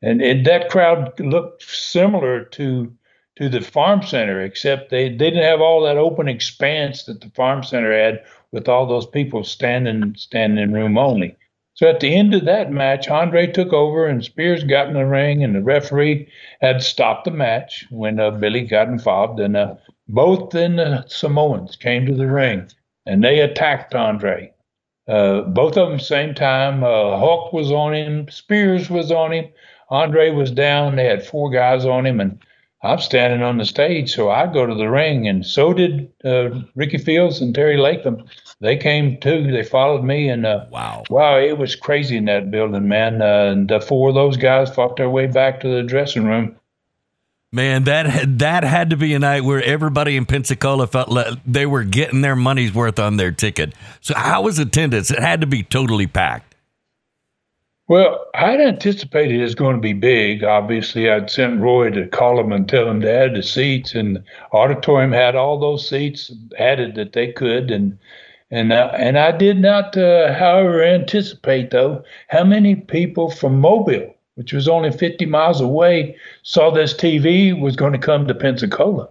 [0.00, 2.92] and, and that crowd looked similar to
[3.36, 7.30] to the farm center, except they, they didn't have all that open expanse that the
[7.30, 11.36] farm center had with all those people standing standing in room only.
[11.74, 15.06] So at the end of that match, Andre took over and Spears got in the
[15.06, 16.28] ring, and the referee
[16.60, 19.38] had stopped the match when uh, Billy got involved.
[19.38, 19.76] And uh,
[20.08, 22.68] both then the Samoans came to the ring
[23.06, 24.52] and they attacked Andre.
[25.08, 26.84] Uh, both of them same time.
[26.84, 29.46] Uh, Hulk was on him, Spears was on him,
[29.90, 30.96] Andre was down.
[30.96, 32.38] They had four guys on him, and
[32.82, 36.50] I'm standing on the stage, so I go to the ring, and so did uh,
[36.76, 38.24] Ricky Fields and Terry Latham.
[38.60, 39.50] They came too.
[39.50, 43.20] They followed me, and uh, wow, wow, it was crazy in that building, man.
[43.20, 46.54] Uh, and the four of those guys fought their way back to the dressing room.
[47.50, 51.64] Man, that that had to be a night where everybody in Pensacola felt like they
[51.64, 53.72] were getting their money's worth on their ticket.
[54.02, 55.10] So, how was attendance?
[55.10, 56.54] It had to be totally packed.
[57.88, 60.44] Well, I'd anticipated it was going to be big.
[60.44, 64.16] Obviously, I'd sent Roy to call him and tell him to add the seats, and
[64.16, 67.98] the auditorium had all those seats added that they could, and
[68.50, 74.14] and uh, and I did not, uh, however, anticipate though how many people from Mobile,
[74.38, 79.08] which was only 50 miles away, saw this TV was going to come to Pensacola.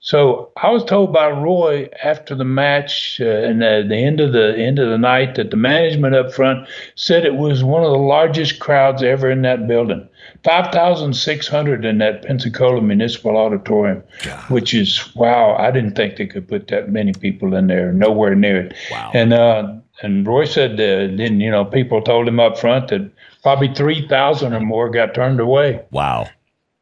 [0.00, 4.32] So I was told by Roy after the match uh, and uh, the end of
[4.32, 7.90] the end of the night that the management up front said it was one of
[7.90, 10.06] the largest crowds ever in that building.
[10.44, 14.50] 5,600 in that Pensacola Municipal Auditorium, God.
[14.50, 15.54] which is wow.
[15.56, 18.74] I didn't think they could put that many people in there, nowhere near it.
[18.90, 19.10] Wow.
[19.14, 23.10] And uh, and Roy said uh, then you know people told him up front that
[23.42, 25.82] probably 3,000 or more got turned away.
[25.90, 26.28] Wow.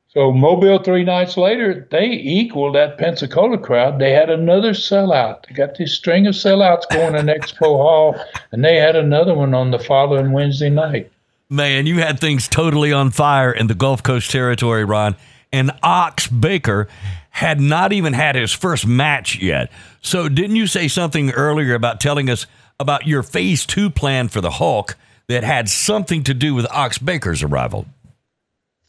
[0.09, 3.99] So Mobile three nights later, they equaled that Pensacola crowd.
[3.99, 5.47] They had another sellout.
[5.47, 8.17] They got this string of sellouts going in Expo Hall,
[8.51, 11.13] and they had another one on the following Wednesday night.
[11.51, 15.15] Man, you had things totally on fire in the Gulf Coast territory, Ron.
[15.53, 16.89] And Ox Baker
[17.31, 19.71] had not even had his first match yet.
[20.03, 22.47] So didn't you say something earlier about telling us
[22.81, 24.97] about your phase two plan for the Hulk
[25.29, 27.87] that had something to do with Ox Baker's arrival?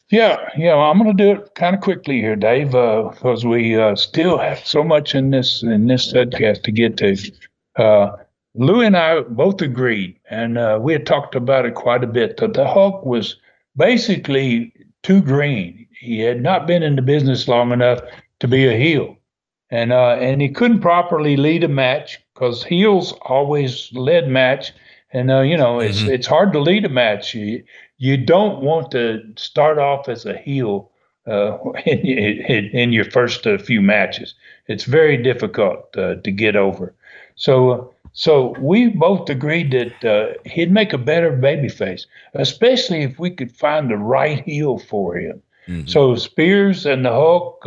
[0.10, 0.76] Yeah, yeah.
[0.76, 3.96] Well, I'm going to do it kind of quickly here, Dave, because uh, we uh,
[3.96, 7.16] still have so much in this in this podcast to get to.
[7.76, 8.18] Uh,
[8.56, 12.38] Lou and I both agreed, and uh, we had talked about it quite a bit.
[12.38, 13.36] That the Hulk was
[13.78, 14.74] basically
[15.04, 15.86] too green.
[15.92, 18.00] He had not been in the business long enough
[18.40, 19.16] to be a heel,
[19.70, 24.74] and uh, and he couldn't properly lead a match because heels always led match.
[25.12, 26.12] And uh, you know, it's mm-hmm.
[26.12, 27.34] it's hard to lead a match.
[27.34, 27.64] You,
[27.98, 30.92] you don't want to start off as a heel
[31.28, 34.34] uh, in, in, in, your first uh, few matches.
[34.68, 36.94] It's very difficult uh, to get over.
[37.36, 43.32] So, so we both agreed that uh, he'd make a better babyface, especially if we
[43.32, 45.42] could find the right heel for him.
[45.68, 45.88] Mm-hmm.
[45.88, 47.66] So Spears and the Hulk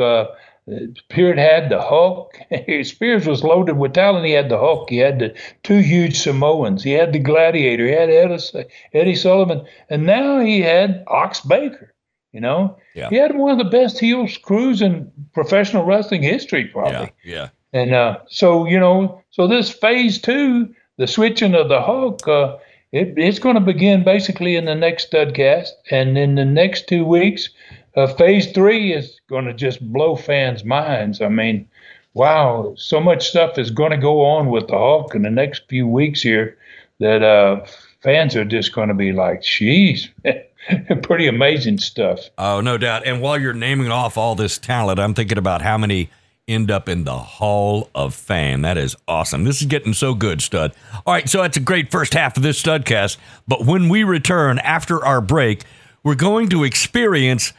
[0.68, 2.38] Spears had the Hulk.
[2.84, 4.26] Spears was loaded with talent.
[4.26, 4.90] He had the Hulk.
[4.90, 6.84] He had the two huge Samoans.
[6.84, 7.86] He had the Gladiator.
[7.86, 11.92] He had Eddie, Eddie Sullivan, and now he had Ox Baker.
[12.32, 13.10] You know, yeah.
[13.10, 17.12] he had one of the best heel screws in professional wrestling history, probably.
[17.24, 17.34] Yeah.
[17.34, 17.48] yeah.
[17.72, 22.26] And uh, so you know, so this phase two, the switching of the Hulk.
[22.26, 22.56] Uh,
[22.92, 27.06] it, it's going to begin basically in the next studcast, and in the next two
[27.06, 27.48] weeks,
[27.96, 31.20] uh, phase three is going to just blow fans' minds.
[31.20, 31.68] I mean,
[32.14, 35.68] wow, so much stuff is going to go on with the Hulk in the next
[35.68, 36.56] few weeks here
[37.00, 37.64] that uh,
[38.00, 40.08] fans are just going to be like, "Geez,
[41.02, 43.06] pretty amazing stuff." Oh, no doubt.
[43.06, 46.10] And while you're naming off all this talent, I'm thinking about how many
[46.48, 48.62] end up in the Hall of Fame.
[48.62, 49.44] That is awesome.
[49.44, 50.72] This is getting so good, stud.
[51.06, 53.16] All right, so that's a great first half of this studcast.
[53.46, 55.64] But when we return after our break,
[56.02, 57.52] we're going to experience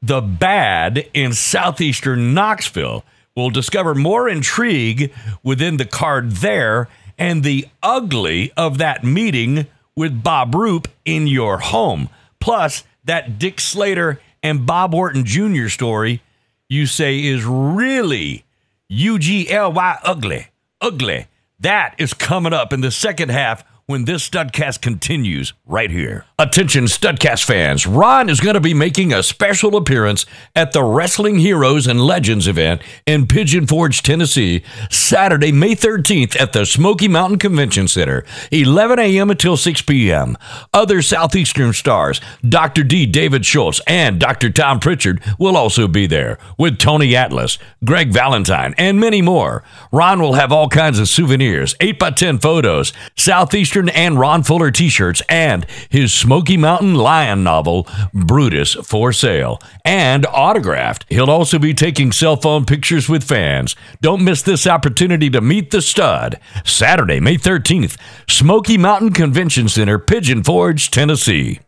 [0.00, 3.04] the bad in southeastern Knoxville.
[3.36, 10.22] We'll discover more intrigue within the card there and the ugly of that meeting with
[10.22, 12.08] Bob Roop in your home.
[12.40, 15.68] Plus, that Dick Slater and Bob Orton Jr.
[15.68, 16.22] story
[16.68, 18.44] you say is really
[18.88, 20.48] U G L Y ugly.
[20.80, 21.26] Ugly.
[21.60, 26.26] That is coming up in the second half when this Studcast continues right here.
[26.38, 27.86] Attention, Studcast fans.
[27.86, 32.46] Ron is going to be making a special appearance at the Wrestling Heroes and Legends
[32.46, 38.98] event in Pigeon Forge, Tennessee, Saturday, May 13th at the Smoky Mountain Convention Center, 11
[38.98, 39.30] a.m.
[39.30, 40.36] until 6 p.m.
[40.74, 42.84] Other Southeastern stars, Dr.
[42.84, 43.06] D.
[43.06, 44.50] David Schultz and Dr.
[44.50, 49.64] Tom Pritchard, will also be there with Tony Atlas, Greg Valentine, and many more.
[49.90, 55.20] Ron will have all kinds of souvenirs, 8x10 photos, Southeastern and Ron Fuller t shirts,
[55.28, 61.04] and his Smoky Mountain Lion novel, Brutus, for sale and autographed.
[61.08, 63.76] He'll also be taking cell phone pictures with fans.
[64.00, 66.40] Don't miss this opportunity to meet the stud.
[66.64, 71.60] Saturday, May 13th, Smoky Mountain Convention Center, Pigeon Forge, Tennessee.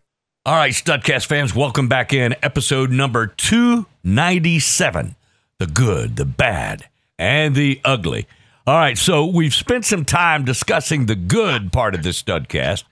[0.46, 5.16] All right, Studcast fans, welcome back in episode number 297
[5.58, 8.26] The Good, the Bad, and the Ugly.
[8.70, 12.84] All right, so we've spent some time discussing the good part of this studcast.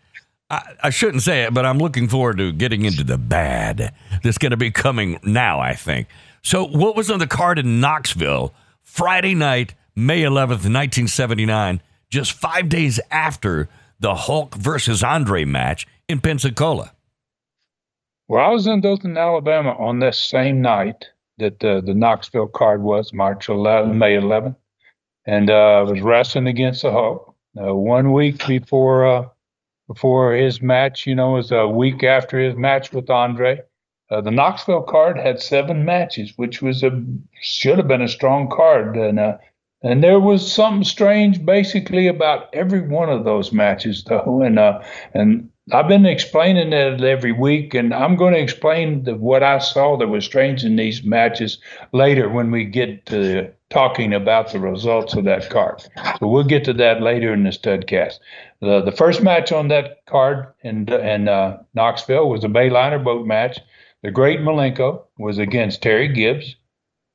[0.51, 4.39] I, I shouldn't say it, but I'm looking forward to getting into the bad that's
[4.39, 6.09] going to be coming now, I think.
[6.43, 12.69] So, what was on the card in Knoxville Friday night, May 11th, 1979, just five
[12.69, 13.69] days after
[14.01, 16.91] the Hulk versus Andre match in Pensacola?
[18.27, 21.05] Well, I was in Dothan, Alabama on this same night
[21.37, 24.57] that uh, the Knoxville card was, March 11, May 11th
[25.29, 27.35] and uh, was wrestling against the Hulk.
[27.61, 29.29] Uh, one week before uh,
[29.87, 33.61] before his match, you know, was a week after his match with Andre.
[34.11, 37.05] Uh, the Knoxville card had seven matches, which was a
[37.43, 39.37] should have been a strong card, and uh,
[39.83, 44.81] and there was something strange basically about every one of those matches, though, and uh,
[45.13, 49.59] and I've been explaining it every week, and I'm going to explain the, what I
[49.59, 51.59] saw that was strange in these matches
[51.93, 55.83] later when we get to talking about the results of that card.
[56.19, 58.19] So we'll get to that later in the studcast.
[58.61, 63.27] The, the first match on that card in, in uh, Knoxville was a Bayliner boat
[63.27, 63.59] match.
[64.03, 66.57] The Great Malenko was against Terry Gibbs.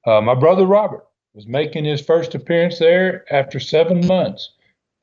[0.06, 4.52] Uh, my brother Robert was making his first appearance there after seven months.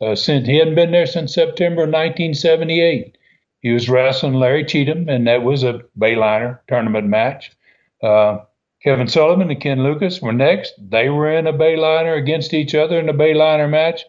[0.00, 3.18] Uh, since he hadn't been there since September 1978.
[3.60, 7.52] He was wrestling Larry Cheatham, and that was a Bayliner tournament match.
[8.02, 8.38] Uh,
[8.82, 10.72] Kevin Sullivan and Ken Lucas were next.
[10.78, 14.04] They were in a Bayliner against each other in a Bayliner match.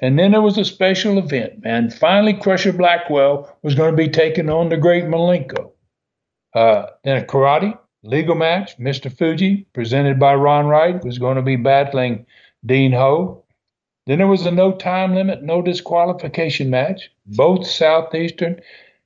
[0.00, 1.90] And then there was a special event, man.
[1.90, 5.72] Finally, Crusher Blackwell was going to be taking on the great Malenko.
[6.54, 9.12] Uh, then a karate legal match, Mr.
[9.12, 12.24] Fuji, presented by Ron Wright, was going to be battling
[12.64, 13.44] Dean Ho.
[14.06, 17.10] Then there was a no time limit, no disqualification match.
[17.26, 18.60] Both Southeastern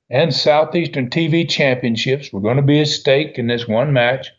[0.09, 4.31] and Southeastern TV championships were going to be at stake in this one match.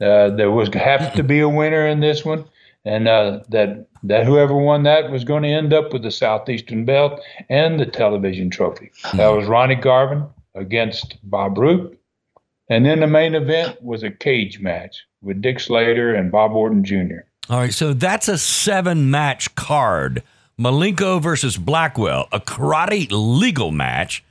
[0.00, 2.44] Uh, there was have to be a winner in this one,
[2.84, 6.84] and uh, that that whoever won that was going to end up with the Southeastern
[6.84, 8.90] belt and the television trophy.
[9.14, 11.98] That was Ronnie Garvin against Bob Roop,
[12.68, 16.84] and then the main event was a cage match with Dick Slater and Bob Orton
[16.84, 17.24] Jr.
[17.48, 20.22] All right, so that's a seven match card.
[20.58, 24.24] Malenko versus Blackwell, a karate legal match,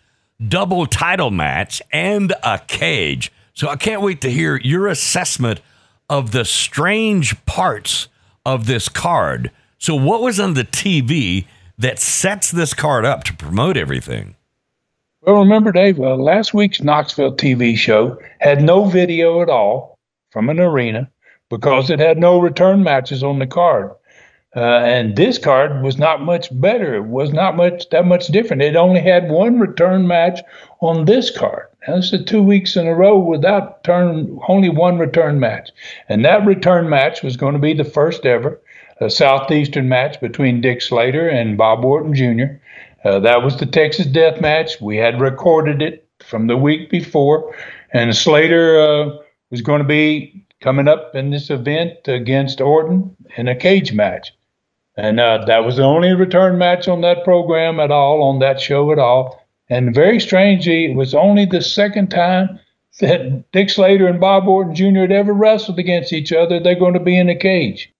[0.45, 3.31] double title match, and a cage.
[3.55, 5.61] So I can't wait to hear your assessment
[6.09, 8.09] of the strange parts
[8.45, 9.49] of this card.
[9.77, 14.35] So, what was on the TV that sets this card up to promote everything?
[15.21, 19.97] Well, remember, Dave, uh, last week's Knoxville TV show had no video at all
[20.31, 21.09] from an arena
[21.49, 23.91] because it had no return matches on the card.
[24.53, 26.95] Uh, and this card was not much better.
[26.95, 28.61] It was not much that much different.
[28.61, 30.41] It only had one return match
[30.81, 31.67] on this card.
[31.87, 35.69] That's the two weeks in a row without turn only one return match.
[36.09, 38.59] And that return match was going to be the first ever
[39.01, 42.55] a southeastern match between Dick Slater and Bob Orton Jr.
[43.03, 44.79] Uh, that was the Texas Death Match.
[44.81, 47.53] We had recorded it from the week before,
[47.93, 49.17] and Slater uh,
[49.51, 54.33] was going to be coming up in this event against Orton in a cage match.
[54.97, 58.61] And uh, that was the only return match on that program at all, on that
[58.61, 59.44] show at all.
[59.69, 62.59] And very strangely, it was only the second time
[62.99, 65.01] that Dick Slater and Bob Orton Jr.
[65.01, 66.59] had ever wrestled against each other.
[66.59, 67.91] They're going to be in a cage.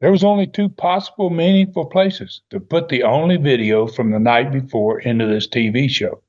[0.00, 4.52] There was only two possible meaningful places to put the only video from the night
[4.52, 6.22] before into this TV show.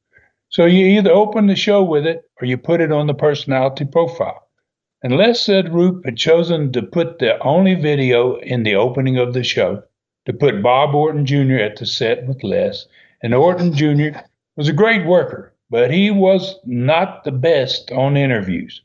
[0.49, 3.85] So you either open the show with it or you put it on the personality
[3.85, 4.47] profile.
[5.03, 9.43] Unless said Roop had chosen to put the only video in the opening of the
[9.43, 9.83] show,
[10.25, 11.55] to put Bob Orton Jr.
[11.55, 12.85] at the set with Les,
[13.21, 14.19] and Orton Jr.
[14.59, 18.81] was a great worker, but he was not the best on interviews.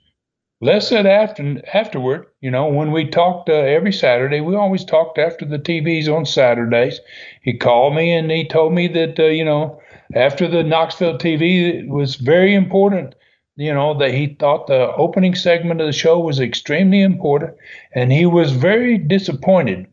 [0.61, 5.18] Les said after afterward, you know, when we talked uh, every Saturday, we always talked
[5.18, 7.01] after the TVs on Saturdays.
[7.43, 9.81] He called me and he told me that uh, you know
[10.14, 13.16] after the Knoxville TV it was very important.
[13.57, 17.57] You know that he thought the opening segment of the show was extremely important,
[17.97, 19.89] and he was very disappointed.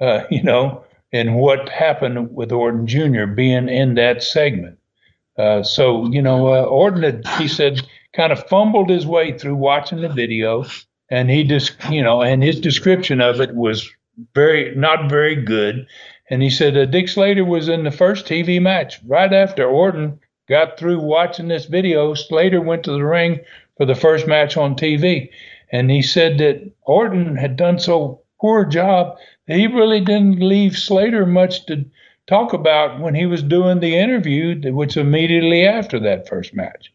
[0.00, 3.26] Uh, you know, in what happened with Orton Jr.
[3.26, 4.78] being in that segment.
[5.38, 7.80] Uh, so you know, uh, Orton had, he said
[8.14, 10.64] kind of fumbled his way through watching the video,
[11.10, 13.88] and he just, you know, and his description of it was
[14.34, 15.86] very not very good.
[16.30, 20.18] And he said uh, Dick Slater was in the first TV match right after Orton
[20.48, 22.14] got through watching this video.
[22.14, 23.40] Slater went to the ring
[23.76, 25.28] for the first match on TV,
[25.70, 29.16] and he said that Orton had done so poor a job
[29.46, 31.84] that he really didn't leave Slater much to
[32.26, 36.92] talk about when he was doing the interview, which immediately after that first match.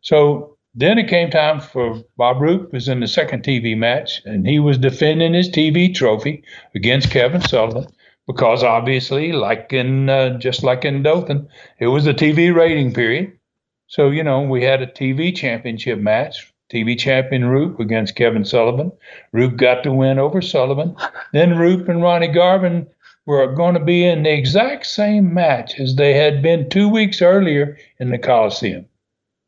[0.00, 4.46] So then it came time for Bob Roop was in the second TV match, and
[4.46, 6.42] he was defending his TV trophy
[6.74, 7.86] against Kevin Sullivan
[8.26, 11.48] because obviously, like in uh, just like in Dothan,
[11.78, 13.32] it was a TV rating period.
[13.86, 16.50] So you know we had a TV championship match.
[16.72, 18.90] TV champion Roop against Kevin Sullivan.
[19.32, 20.96] Roop got the win over Sullivan.
[21.32, 22.88] Then Roop and Ronnie Garvin
[23.26, 27.22] were going to be in the exact same match as they had been two weeks
[27.22, 28.86] earlier in the Coliseum.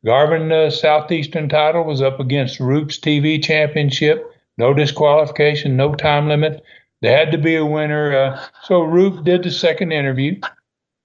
[0.05, 4.23] Garvin uh, Southeastern title was up against Roop's TV championship.
[4.57, 6.63] No disqualification, no time limit.
[7.01, 8.15] There had to be a winner.
[8.15, 10.39] Uh, so Roop did the second interview.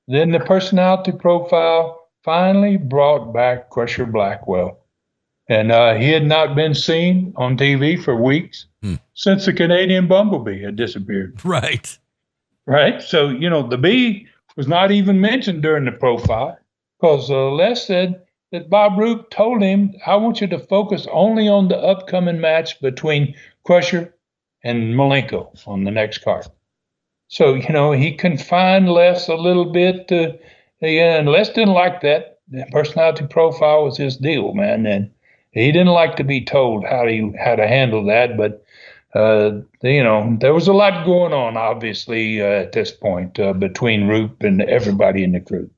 [0.09, 4.79] Then the personality profile finally brought back Crusher Blackwell.
[5.49, 8.95] And uh, he had not been seen on TV for weeks hmm.
[9.15, 11.45] since the Canadian Bumblebee had disappeared.
[11.45, 11.99] Right.
[12.67, 13.03] Right.
[13.03, 16.59] So, you know, the bee was not even mentioned during the profile
[17.01, 21.49] because uh, Les said that Bob Roop told him, I want you to focus only
[21.49, 23.35] on the upcoming match between
[23.65, 24.15] Crusher
[24.63, 26.47] and Malenko on the next card.
[27.29, 30.09] So, you know, he confined Les a little bit.
[30.09, 30.39] To,
[30.83, 32.39] and Les didn't like that.
[32.49, 34.87] The personality profile was his deal, man.
[34.87, 35.11] And
[35.51, 38.37] he didn't like to be told how to, how to handle that.
[38.37, 38.63] But,
[39.15, 43.53] uh, you know, there was a lot going on, obviously, uh, at this point uh,
[43.53, 45.69] between Roop and everybody in the crew.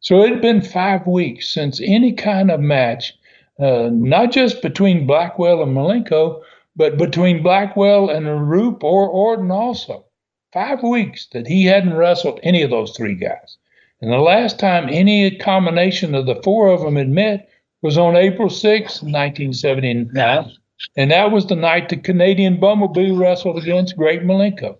[0.00, 3.14] So it had been five weeks since any kind of match,
[3.60, 6.42] uh, not just between Blackwell and Malenko,
[6.74, 10.04] but between Blackwell and Roop or Orton also.
[10.52, 13.58] Five weeks that he hadn't wrestled any of those three guys.
[14.00, 17.48] And the last time any combination of the four of them had met
[17.80, 20.52] was on April 6, 1979.
[20.96, 24.76] And that was the night the Canadian Bumblebee wrestled against Great Malenko.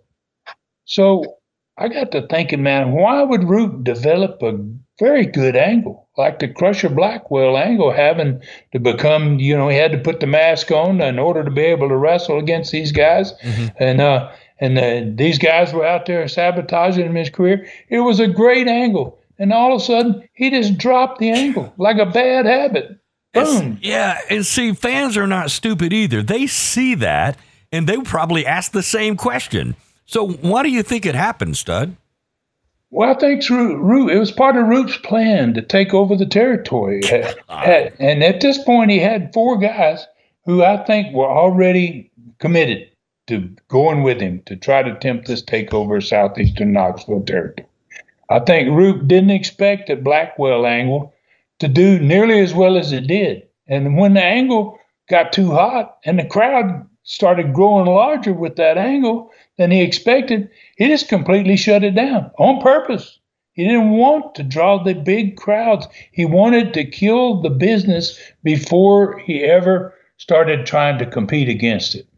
[0.84, 1.36] So
[1.78, 4.58] I got to thinking, man, why would Roop develop a
[4.98, 8.42] very good angle, like the Crusher Blackwell angle, having
[8.72, 11.62] to become, you know, he had to put the mask on in order to be
[11.62, 13.32] able to wrestle against these guys.
[13.42, 13.66] Mm-hmm.
[13.78, 14.30] And, uh,
[14.60, 17.66] and uh, these guys were out there sabotaging him his career.
[17.88, 19.18] It was a great angle.
[19.38, 22.98] And all of a sudden, he just dropped the angle like a bad habit.
[23.32, 23.72] Boom.
[23.72, 24.18] It's, yeah.
[24.30, 26.22] And see, fans are not stupid either.
[26.22, 27.38] They see that
[27.72, 29.74] and they probably ask the same question.
[30.04, 31.96] So, why do you think it happened, Stud?
[32.90, 37.00] Well, I think Roop, it was part of Roop's plan to take over the territory.
[37.48, 40.06] and at this point, he had four guys
[40.44, 42.90] who I think were already committed
[43.28, 47.66] to going with him to try to attempt this takeover of southeastern Knoxville territory.
[48.28, 51.11] I think Roop didn't expect that Blackwell angle
[51.62, 53.46] to do nearly as well as it did.
[53.68, 58.76] And when the angle got too hot and the crowd started growing larger with that
[58.76, 63.20] angle than he expected, he just completely shut it down on purpose.
[63.52, 65.86] He didn't want to draw the big crowds.
[66.10, 72.08] He wanted to kill the business before he ever started trying to compete against it.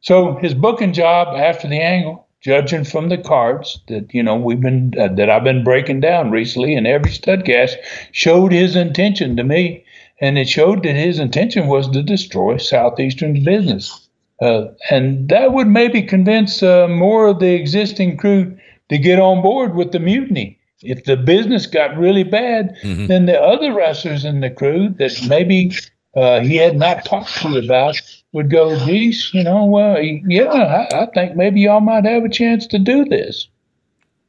[0.00, 4.60] So his booking job after the angle, judging from the cards that you know we've
[4.60, 7.74] been uh, that I've been breaking down recently, and every studcast
[8.12, 9.84] showed his intention to me,
[10.20, 14.08] and it showed that his intention was to destroy Southeastern's business.
[14.40, 18.56] Uh, and that would maybe convince uh, more of the existing crew
[18.90, 20.56] to get on board with the mutiny.
[20.82, 23.06] If the business got really bad, mm-hmm.
[23.06, 25.72] then the other wrestlers in the crew that maybe
[26.14, 28.00] uh, he had not talked to about
[28.36, 32.28] would go, geez, you know, well, yeah, I, I think maybe y'all might have a
[32.28, 33.48] chance to do this.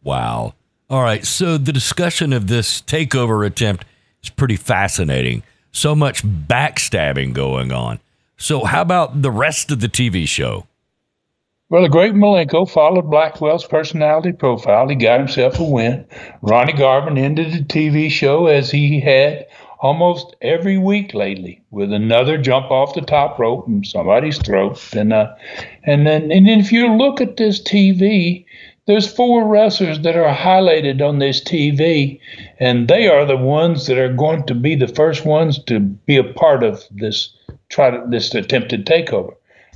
[0.01, 0.53] Wow.
[0.89, 1.25] All right.
[1.25, 3.83] So the discussion of this takeover attempt
[4.23, 5.43] is pretty fascinating.
[5.73, 7.99] So much backstabbing going on.
[8.37, 10.67] So, how about the rest of the TV show?
[11.69, 14.87] Well, the great Malenko followed Blackwell's personality profile.
[14.87, 16.05] He got himself a win.
[16.41, 19.47] Ronnie Garvin ended the TV show as he had
[19.79, 24.79] almost every week lately with another jump off the top rope from somebody's throat.
[24.93, 25.33] And uh,
[25.83, 28.45] and then and then if you look at this TV,
[28.85, 32.19] there's four wrestlers that are highlighted on this TV,
[32.59, 36.17] and they are the ones that are going to be the first ones to be
[36.17, 37.35] a part of this
[37.69, 39.33] try to, this attempted takeover.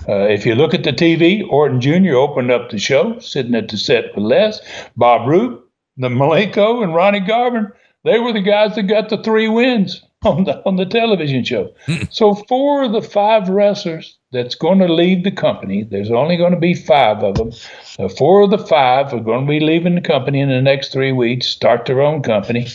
[0.07, 2.15] Uh, if you look at the TV, Orton Jr.
[2.15, 4.59] opened up the show, sitting at the set with Les,
[4.95, 7.71] Bob Roop, the Malenko, and Ronnie Garvin
[8.03, 11.73] they were the guys that got the three wins on the on the television show.
[11.85, 12.03] Hmm.
[12.09, 16.53] so four of the five wrestlers that's going to leave the company, there's only going
[16.53, 17.51] to be five of them.
[17.99, 20.93] Uh, four of the five are going to be leaving the company in the next
[20.93, 22.67] three weeks, start their own company.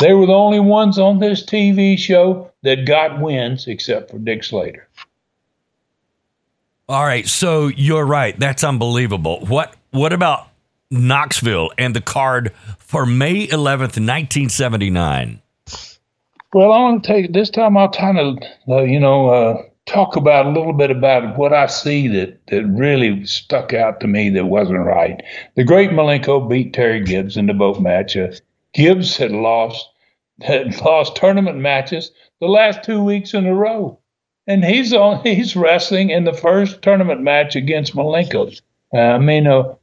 [0.00, 4.42] They were the only ones on this TV show that got wins, except for Dick
[4.42, 4.88] Slater.
[6.88, 8.38] All right, so you're right.
[8.38, 9.44] That's unbelievable.
[9.46, 10.48] What what about
[10.90, 15.40] Knoxville and the card for May 11th, 1979?
[16.54, 17.76] Well, I want to take this time.
[17.76, 21.66] I'll kind of, uh, you know, uh, talk about a little bit about what I
[21.66, 25.22] see that that really stuck out to me that wasn't right.
[25.54, 28.16] The great Malenko beat Terry Gibbs in the boat match.
[28.16, 28.32] Uh,
[28.74, 29.88] Gibbs had lost
[30.42, 32.10] had lost tournament matches
[32.40, 33.98] the last two weeks in a row,
[34.46, 38.60] and he's on he's wrestling in the first tournament match against Malenko.
[38.92, 39.74] Uh, I mean, uh,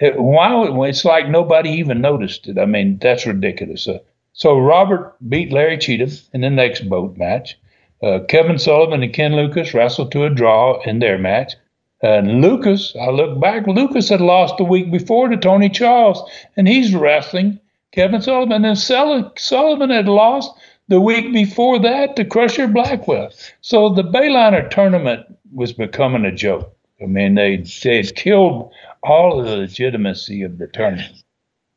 [0.00, 0.88] it, why?
[0.88, 2.58] It's like nobody even noticed it.
[2.58, 3.88] I mean, that's ridiculous.
[3.88, 3.98] Uh,
[4.32, 7.58] so Robert beat Larry Cheatham in the next boat match.
[8.02, 11.54] Uh, Kevin Sullivan and Ken Lucas wrestled to a draw in their match.
[12.00, 16.22] And Lucas, I look back, Lucas had lost the week before to Tony Charles,
[16.56, 17.58] and he's wrestling
[17.90, 18.64] Kevin Sullivan.
[18.64, 20.52] And Sullivan had lost
[20.86, 23.30] the week before that to Crusher Blackwell.
[23.62, 26.72] So the Bayliner tournament was becoming a joke.
[27.02, 28.72] I mean, they they had killed
[29.02, 31.22] all of the legitimacy of the tournament.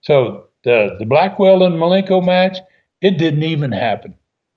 [0.02, 2.58] So the the Blackwell and Malenko match,
[3.02, 4.16] it didn't even happen.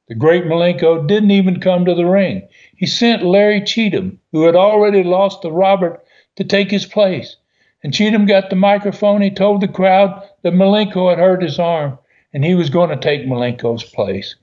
[0.09, 2.47] The great Malenko didn't even come to the ring.
[2.77, 6.05] He sent Larry Cheatham, who had already lost to Robert,
[6.37, 7.37] to take his place.
[7.83, 9.23] And Cheatham got the microphone.
[9.23, 11.99] He told the crowd that Malenko had hurt his arm
[12.35, 14.35] and he was going to take Malenko's place.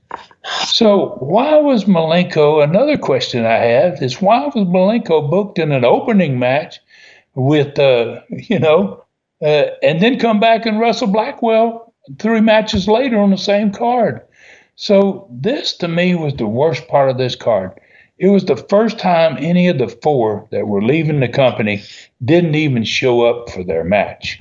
[0.64, 2.64] So why was Malenko?
[2.64, 6.80] Another question I have is why was Malenko booked in an opening match
[7.34, 9.04] with uh, you know,
[9.42, 14.22] uh, and then come back and wrestle Blackwell three matches later on the same card.
[14.74, 17.78] So this to me was the worst part of this card.
[18.18, 21.82] It was the first time any of the four that were leaving the company
[22.24, 24.40] didn't even show up for their match.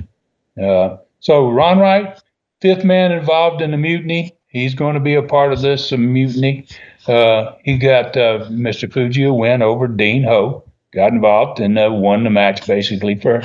[0.61, 2.19] Uh, so Ron Wright,
[2.61, 6.67] fifth man involved in the mutiny, he's going to be a part of this mutiny.
[7.07, 8.91] Uh, he got uh, Mr.
[8.91, 10.63] Fuji a win over Dean Ho
[10.93, 13.41] got involved and uh, won the match basically for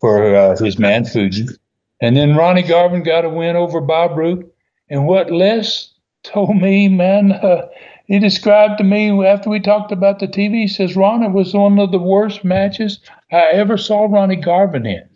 [0.00, 1.46] for uh, his man Fuji.
[2.00, 4.54] And then Ronnie Garvin got a win over Bob Roop.
[4.88, 5.92] And what Les
[6.24, 7.68] told me, man, uh,
[8.06, 11.54] he described to me after we talked about the TV, he says, Ron, it was
[11.54, 12.98] one of the worst matches
[13.30, 15.08] I ever saw Ronnie Garvin in.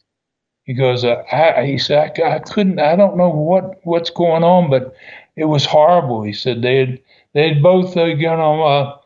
[0.64, 4.44] He goes, uh, I, he said, I, I, couldn't, I don't know what, what's going
[4.44, 4.94] on, but
[5.36, 6.22] it was horrible.
[6.22, 7.00] He said they had,
[7.32, 8.96] they had both, uh, you know, uh,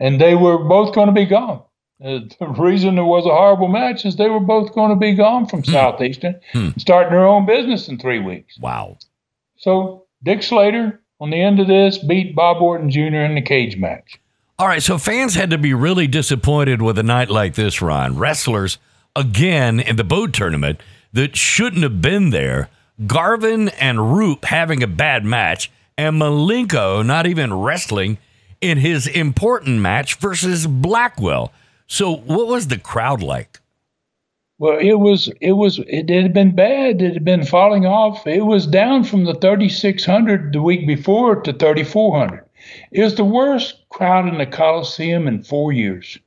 [0.00, 1.62] and they were both going to be gone.
[2.02, 5.14] Uh, the reason there was a horrible match is they were both going to be
[5.14, 5.72] gone from hmm.
[5.72, 6.68] Southeastern, hmm.
[6.78, 8.58] starting their own business in three weeks.
[8.58, 8.98] Wow.
[9.56, 13.00] So Dick Slater, on the end of this, beat Bob Orton Jr.
[13.00, 14.20] in the cage match.
[14.60, 18.16] All right, so fans had to be really disappointed with a night like this, Ron.
[18.18, 18.78] Wrestlers,
[19.14, 20.80] again, in the boat tournament
[21.12, 22.68] that shouldn't have been there.
[23.06, 28.18] Garvin and Roop having a bad match, and Malenko not even wrestling
[28.60, 31.52] in his important match versus Blackwell.
[31.88, 33.60] So, what was the crowd like?
[34.58, 37.00] Well, it was it was it had been bad.
[37.00, 38.26] It had been falling off.
[38.26, 42.44] It was down from the 3600 the week before to 3400.
[42.90, 46.18] It was the worst crowd in the Coliseum in four years.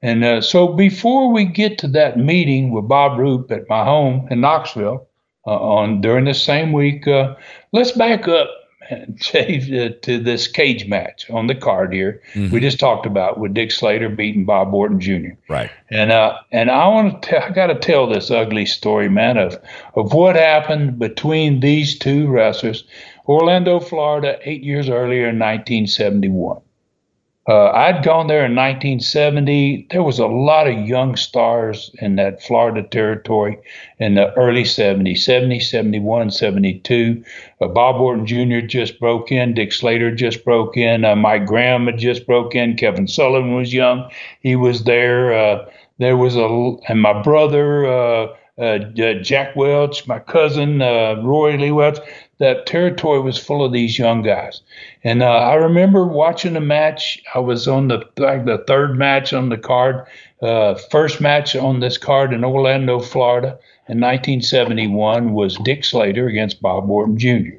[0.00, 4.28] And uh, so before we get to that meeting with Bob Roop at my home
[4.30, 5.08] in Knoxville
[5.46, 7.34] uh, on during the same week, uh,
[7.72, 8.48] let's back up
[9.20, 12.22] to, to this cage match on the card here.
[12.34, 12.52] Mm-hmm.
[12.52, 15.34] We just talked about with Dick Slater beating Bob Orton Jr.
[15.48, 15.70] Right.
[15.90, 19.58] And uh, and I want to I got to tell this ugly story, man, of
[19.94, 22.84] of what happened between these two wrestlers,
[23.26, 26.60] Orlando, Florida, eight years earlier in 1971.
[27.46, 29.88] Uh, I'd gone there in 1970.
[29.90, 33.58] There was a lot of young stars in that Florida territory
[33.98, 37.22] in the early 70s, 70, 71, 72.
[37.60, 38.66] Uh, Bob Orton Jr.
[38.66, 39.52] just broke in.
[39.52, 41.04] Dick Slater just broke in.
[41.04, 42.76] Uh, Mike Graham had just broke in.
[42.78, 44.10] Kevin Sullivan was young.
[44.40, 45.34] He was there.
[45.34, 45.68] Uh,
[45.98, 48.26] there was a and my brother uh,
[48.58, 48.78] uh,
[49.22, 51.98] Jack Welch, my cousin Roy Lee Welch.
[52.44, 54.60] That territory was full of these young guys,
[55.02, 57.22] and uh, I remember watching a match.
[57.34, 60.04] I was on the like the third match on the card,
[60.42, 66.60] uh, first match on this card in Orlando, Florida, in 1971 was Dick Slater against
[66.60, 67.56] Bob Orton Jr.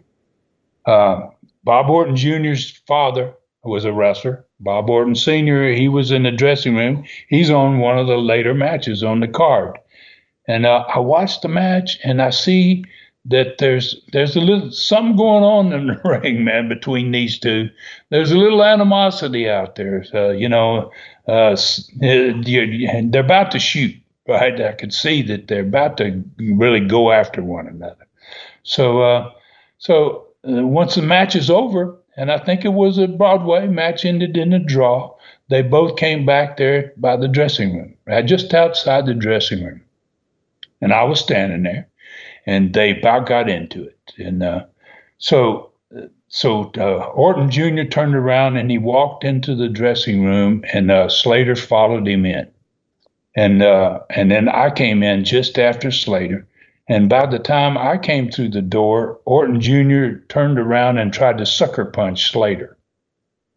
[0.85, 1.29] Uh,
[1.63, 3.33] Bob Orton Jr.'s father
[3.63, 4.45] was a wrestler.
[4.59, 7.05] Bob Orton Sr., he was in the dressing room.
[7.27, 9.79] He's on one of the later matches on the card.
[10.47, 12.85] And uh, I watched the match and I see
[13.25, 17.69] that there's there's a little something going on in the ring, man, between these two.
[18.09, 20.05] There's a little animosity out there.
[20.13, 20.91] Uh, you know,
[21.27, 21.57] uh,
[21.99, 23.95] they're about to shoot,
[24.27, 24.59] right?
[24.61, 28.05] I could see that they're about to really go after one another.
[28.63, 29.31] So, uh,
[29.79, 34.05] so uh, once the match is over, and I think it was a Broadway match
[34.05, 35.15] ended in a draw.
[35.49, 39.81] They both came back there by the dressing room, right just outside the dressing room,
[40.81, 41.87] and I was standing there,
[42.45, 44.65] and they about got into it, and uh,
[45.17, 45.71] so
[46.27, 47.83] so uh, Orton Jr.
[47.83, 52.47] turned around and he walked into the dressing room, and uh, Slater followed him in,
[53.35, 56.47] and uh, and then I came in just after Slater,
[56.87, 60.19] and by the time I came through the door, Orton Jr.
[60.29, 62.74] turned around and tried to sucker punch Slater.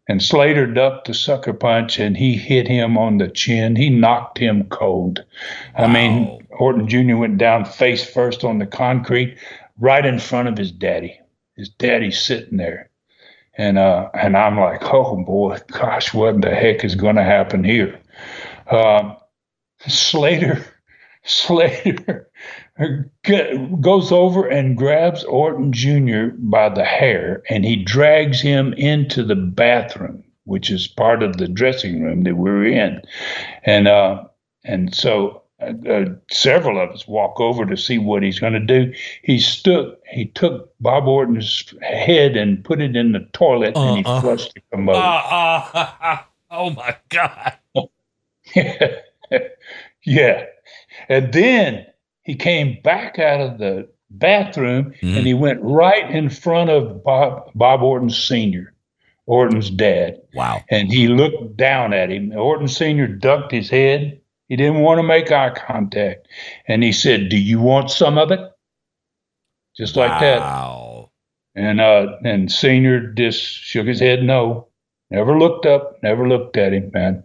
[0.09, 3.75] And Slater ducked the sucker punch and he hit him on the chin.
[3.75, 5.23] He knocked him cold.
[5.77, 5.85] Wow.
[5.85, 7.15] I mean, Orton Jr.
[7.15, 9.37] went down face first on the concrete
[9.77, 11.19] right in front of his daddy.
[11.55, 12.89] His daddy's sitting there.
[13.55, 17.63] And uh, and I'm like, oh boy, gosh, what the heck is going to happen
[17.63, 17.99] here?
[18.65, 19.13] Uh,
[19.85, 20.65] Slater,
[21.23, 22.31] Slater
[23.81, 26.27] goes over and grabs Orton Jr.
[26.37, 31.47] by the hair and he drags him into the bathroom, which is part of the
[31.47, 33.01] dressing room that we are in.
[33.63, 34.23] And, uh,
[34.63, 38.59] and so uh, uh, several of us walk over to see what he's going to
[38.59, 38.93] do.
[39.23, 43.97] He stood, he took Bob Orton's head and put it in the toilet uh, and
[43.97, 44.95] he uh, flushed the commode.
[44.95, 46.19] Uh,
[46.49, 47.57] oh my God.
[50.05, 50.45] yeah.
[51.09, 51.85] And then
[52.29, 55.17] he came back out of the bathroom mm-hmm.
[55.17, 58.71] and he went right in front of Bob, Bob Orton Sr.,
[59.25, 60.21] Orton's dad.
[60.35, 60.63] Wow.
[60.69, 62.31] And he looked down at him.
[62.37, 63.07] Orton Sr.
[63.07, 64.21] ducked his head.
[64.47, 66.27] He didn't want to make eye contact.
[66.67, 68.41] And he said, Do you want some of it?
[69.75, 70.19] Just like wow.
[70.19, 70.39] that.
[70.39, 71.11] Wow.
[71.55, 74.67] And uh and Senior just shook his head no.
[75.09, 77.23] Never looked up, never looked at him, man.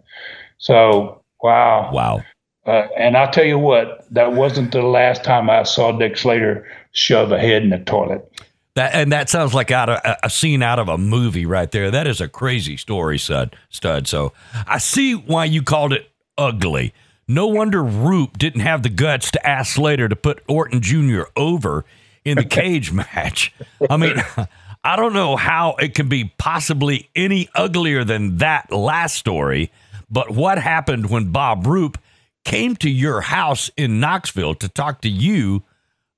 [0.57, 1.91] So wow.
[1.93, 2.23] Wow.
[2.65, 6.67] Uh, and I'll tell you what, that wasn't the last time I saw Dick Slater
[6.91, 8.29] shove a head in the toilet.
[8.75, 11.89] That and that sounds like out of a scene out of a movie right there.
[11.91, 13.55] That is a crazy story, stud.
[13.69, 14.05] Stud.
[14.07, 14.33] So
[14.67, 16.93] I see why you called it ugly.
[17.27, 21.23] No wonder Roop didn't have the guts to ask Slater to put Orton Jr.
[21.37, 21.85] over
[22.25, 23.53] in the cage match.
[23.89, 24.21] I mean,
[24.83, 29.71] I don't know how it can be possibly any uglier than that last story.
[30.11, 31.97] But what happened when Bob Roop
[32.45, 35.63] came to your house in Knoxville to talk to you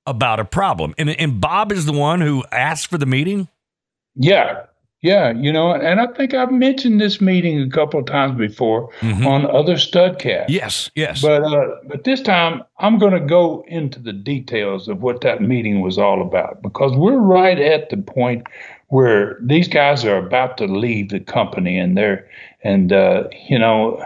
[0.06, 0.94] about a problem.
[0.96, 3.48] And, and Bob is the one who asked for the meeting?
[4.14, 4.64] Yeah.
[5.00, 8.90] Yeah, you know, and I think I've mentioned this meeting a couple of times before
[8.98, 9.28] mm-hmm.
[9.28, 10.46] on other studcasts.
[10.48, 11.22] Yes, yes.
[11.22, 15.40] But uh, but this time I'm going to go into the details of what that
[15.40, 18.48] meeting was all about because we're right at the point
[18.88, 22.28] where these guys are about to leave the company and they're
[22.64, 24.02] and uh, you know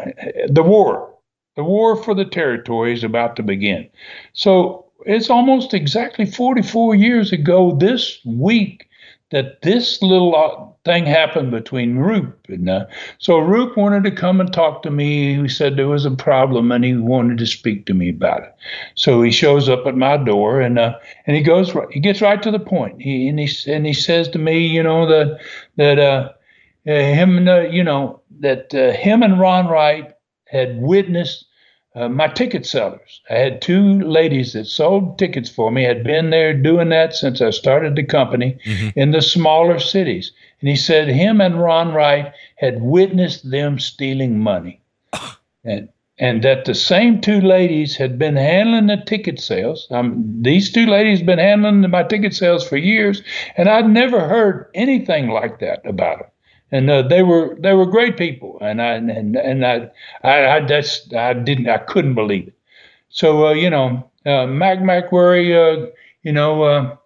[0.47, 1.12] the war
[1.57, 3.89] the war for the territory is about to begin.
[4.33, 8.89] So it's almost exactly 44 years ago this week
[9.33, 12.85] that this little uh, thing happened between Roop and uh,
[13.19, 15.41] so Roop wanted to come and talk to me.
[15.41, 18.55] He said there was a problem and he wanted to speak to me about it.
[18.95, 22.43] So he shows up at my door and uh, and he goes he gets right
[22.43, 23.01] to the point.
[23.01, 25.41] He and he and he says to me, you know that
[25.77, 26.33] that uh,
[26.87, 30.12] uh him uh, you know that uh, him and Ron Wright
[30.53, 31.47] had witnessed
[31.95, 33.21] uh, my ticket sellers.
[33.29, 37.41] I had two ladies that sold tickets for me, had been there doing that since
[37.41, 38.99] I started the company mm-hmm.
[38.99, 40.33] in the smaller cities.
[40.61, 44.81] And he said him and Ron Wright had witnessed them stealing money.
[45.65, 45.89] and
[46.19, 49.89] and that the same two ladies had been handling the ticket sales.
[49.91, 53.23] Um, these two ladies had been handling my ticket sales for years,
[53.57, 56.32] and I'd never heard anything like that about them
[56.73, 59.91] and uh, they were they were great people, and I and and I,
[60.25, 62.55] I, I that's I didn't I couldn't believe it.
[63.11, 65.91] So uh, you know, uh, Mac McMurray, uh,
[66.23, 66.97] you know, uh,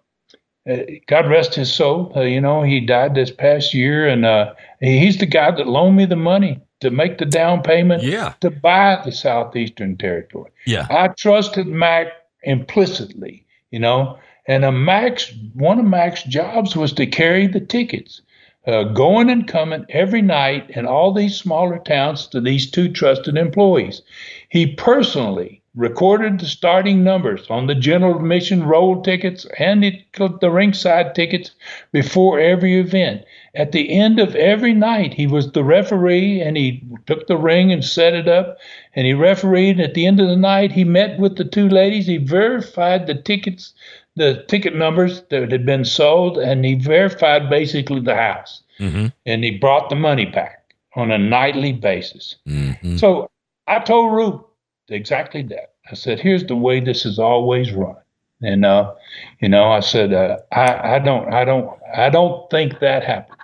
[0.69, 2.13] uh, God rest his soul.
[2.15, 5.97] Uh, you know, he died this past year, and uh, he's the guy that loaned
[5.97, 8.33] me the money to make the down payment yeah.
[8.39, 10.51] to buy the Southeastern Territory.
[10.65, 10.87] Yeah.
[10.89, 12.07] I trusted Mac
[12.43, 18.21] implicitly, you know, and a Mac's one of Mac's jobs was to carry the tickets,
[18.67, 23.37] uh, going and coming every night in all these smaller towns to these two trusted
[23.37, 24.01] employees.
[24.49, 30.03] He personally recorded the starting numbers on the general admission roll tickets and the,
[30.41, 31.51] the ringside tickets
[31.91, 33.23] before every event.
[33.53, 37.71] At the end of every night, he was the referee and he took the ring
[37.71, 38.57] and set it up
[38.95, 39.79] and he refereed.
[39.79, 42.07] At the end of the night, he met with the two ladies.
[42.07, 43.73] He verified the tickets,
[44.17, 48.61] the ticket numbers that had been sold, and he verified basically the house.
[48.79, 49.07] Mm-hmm.
[49.25, 52.35] And he brought the money back on a nightly basis.
[52.47, 52.97] Mm-hmm.
[52.97, 53.29] So
[53.67, 54.47] I told Roop,
[54.89, 55.73] exactly that.
[55.91, 57.95] I said, here's the way this is always run.
[58.41, 58.93] And uh,
[59.39, 63.39] you know, I said, uh, I, I don't, I don't, I don't think that happened.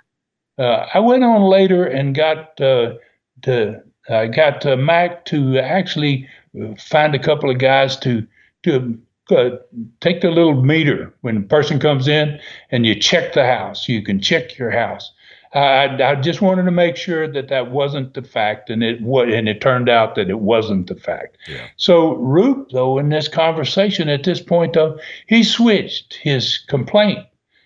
[0.58, 2.94] Uh, I went on later and got uh,
[3.42, 6.28] to, I got uh, Mac to actually
[6.78, 8.26] find a couple of guys to
[8.62, 8.98] to
[9.30, 9.50] uh,
[10.00, 12.38] take the little meter when a person comes in
[12.70, 13.88] and you check the house.
[13.88, 15.12] You can check your house.
[15.54, 19.28] I, I just wanted to make sure that that wasn't the fact, and it what
[19.28, 21.38] and it turned out that it wasn't the fact.
[21.46, 21.68] Yeah.
[21.76, 24.98] So Roop, though, in this conversation at this point, though,
[25.28, 27.20] he switched his complaint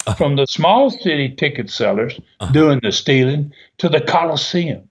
[0.06, 0.16] uh-huh.
[0.16, 2.52] from the small city ticket sellers uh-huh.
[2.52, 4.88] doing the stealing to the Coliseum.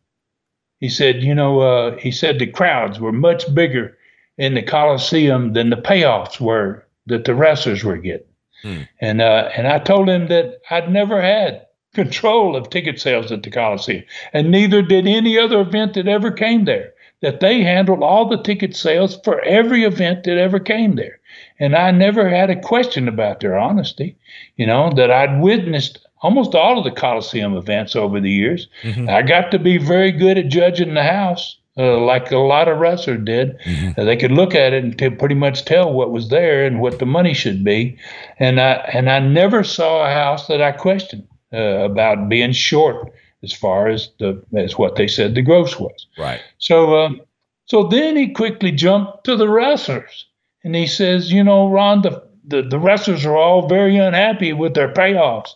[0.80, 3.97] He said, you know, uh, he said the crowds were much bigger
[4.38, 8.28] in the Coliseum than the payoffs were that the wrestlers were getting.
[8.62, 8.82] Hmm.
[9.00, 13.44] And uh, and I told him that I'd never had control of ticket sales at
[13.44, 16.94] the Coliseum, and neither did any other event that ever came there.
[17.22, 21.20] That they handled all the ticket sales for every event that ever came there.
[21.60, 24.16] And I never had a question about their honesty,
[24.56, 28.68] you know, that I'd witnessed almost all of the Coliseum events over the years.
[28.84, 29.10] Mm-hmm.
[29.10, 31.58] I got to be very good at judging the house.
[31.78, 33.60] Uh, like a lot of wrestlers did.
[33.60, 34.00] Mm-hmm.
[34.00, 36.82] Uh, they could look at it and t- pretty much tell what was there and
[36.82, 37.98] what the money should be.
[38.40, 43.14] And I and I never saw a house that I questioned uh, about being short
[43.44, 46.08] as far as the as what they said the gross was.
[46.18, 46.42] Right.
[46.58, 47.22] So um,
[47.66, 50.26] so then he quickly jumped to the wrestlers
[50.64, 54.74] and he says, you know, Ron, the the, the wrestlers are all very unhappy with
[54.74, 55.50] their payoffs.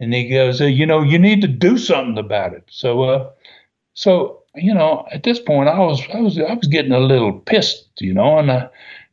[0.00, 2.64] And he goes, you know, you need to do something about it.
[2.70, 3.30] So uh,
[3.94, 7.32] so you know, at this point, I was I was I was getting a little
[7.32, 8.68] pissed, you know, and uh,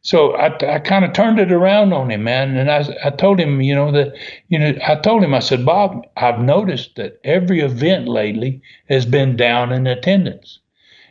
[0.07, 2.55] so I, I kind of turned it around on him, man.
[2.55, 4.13] And I, I told him, you know, that,
[4.47, 9.05] you know, I told him, I said, Bob, I've noticed that every event lately has
[9.05, 10.59] been down in attendance.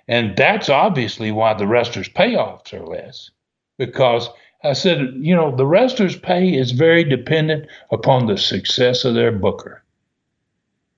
[0.09, 3.31] And that's obviously why the wrestlers' payoffs are less.
[3.77, 4.31] Because
[4.65, 9.33] I said, you know, the wrestlers' pay is very dependent upon the success of their
[9.33, 9.83] booker.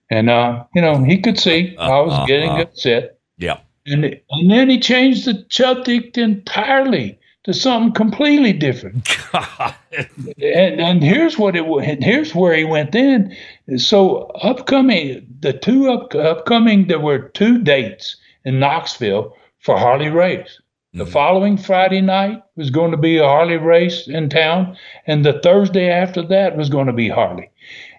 [0.09, 3.18] And, uh, you know, he could see uh, I was uh, getting upset.
[3.39, 3.61] Yeah.
[3.87, 9.09] And, and then he changed the subject entirely to something completely different.
[9.33, 9.75] God.
[9.93, 13.35] and, and here's what it and here's where he went then.
[13.79, 20.61] So upcoming the two up, upcoming there were two dates in Knoxville for Harley Race.
[20.93, 21.13] The mm-hmm.
[21.13, 24.77] following Friday night was going to be a Harley Race in town,
[25.07, 27.51] and the Thursday after that was going to be Harley.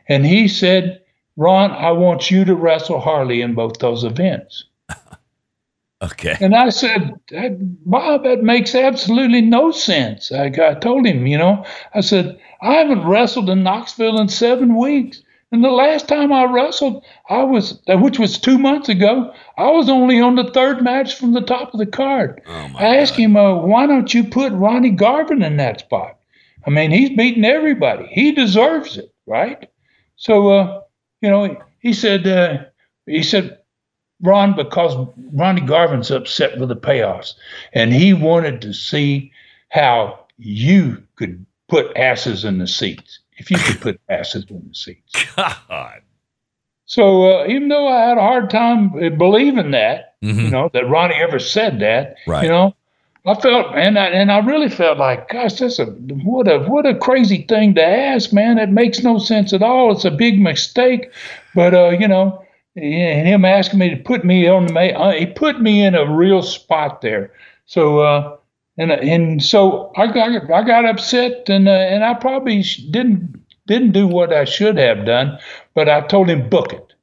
[0.07, 1.01] And he said,
[1.37, 4.65] Ron, I want you to wrestle Harley in both those events.
[6.01, 6.37] Okay.
[6.39, 7.19] And I said,
[7.85, 10.31] Bob, that makes absolutely no sense.
[10.31, 14.77] I, I told him, you know, I said, I haven't wrestled in Knoxville in seven
[14.77, 15.21] weeks.
[15.51, 19.89] And the last time I wrestled, I was, which was two months ago, I was
[19.89, 22.41] only on the third match from the top of the card.
[22.47, 23.23] Oh I asked God.
[23.23, 26.17] him, uh, why don't you put Ronnie Garvin in that spot?
[26.65, 28.07] I mean, he's beating everybody.
[28.11, 29.69] He deserves it, right?
[30.17, 30.81] So, uh,
[31.21, 32.65] you know, he said, uh,
[33.05, 33.58] he said,
[34.21, 34.95] Ron because
[35.33, 37.33] Ronnie Garvin's upset with the payoffs,
[37.73, 39.31] and he wanted to see
[39.69, 43.19] how you could put asses in the seats.
[43.37, 45.25] If you could put asses in the seats.
[45.35, 46.01] God.
[46.85, 50.39] So uh, even though I had a hard time believing that, mm-hmm.
[50.39, 52.43] you know, that Ronnie ever said that, right.
[52.43, 52.75] you know,
[53.25, 56.85] I felt and I, and I really felt like, gosh, that's a what a what
[56.85, 58.57] a crazy thing to ask, man.
[58.57, 59.91] It makes no sense at all.
[59.91, 61.11] It's a big mistake,
[61.53, 62.43] but uh, you know,
[62.79, 66.41] him asking me to put me on the uh, he put me in a real
[66.41, 67.31] spot there.
[67.65, 68.37] So uh,
[68.77, 73.91] and and so I got I got upset and uh, and I probably didn't didn't
[73.91, 75.37] do what I should have done,
[75.75, 76.93] but I told him book it.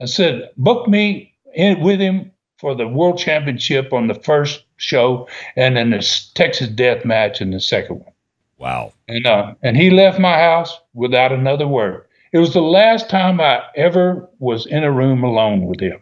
[0.00, 5.28] I said book me in with him for the world championship on the first show,
[5.56, 8.12] and then the Texas Death Match in the second one.
[8.58, 8.92] Wow!
[9.08, 12.06] And uh, and he left my house without another word.
[12.32, 16.00] It was the last time I ever was in a room alone with him.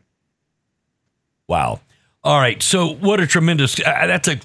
[1.46, 1.80] Wow.
[2.22, 2.62] All right.
[2.62, 3.78] So what a tremendous.
[3.80, 4.38] Uh, that's a.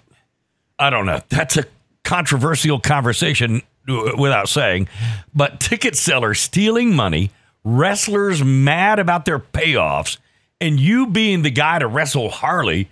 [0.79, 1.21] I don't know.
[1.29, 1.65] That's a
[2.03, 4.87] controversial conversation uh, without saying,
[5.33, 7.31] but ticket sellers stealing money,
[7.63, 10.17] wrestlers mad about their payoffs,
[10.61, 12.89] and you being the guy to wrestle Harley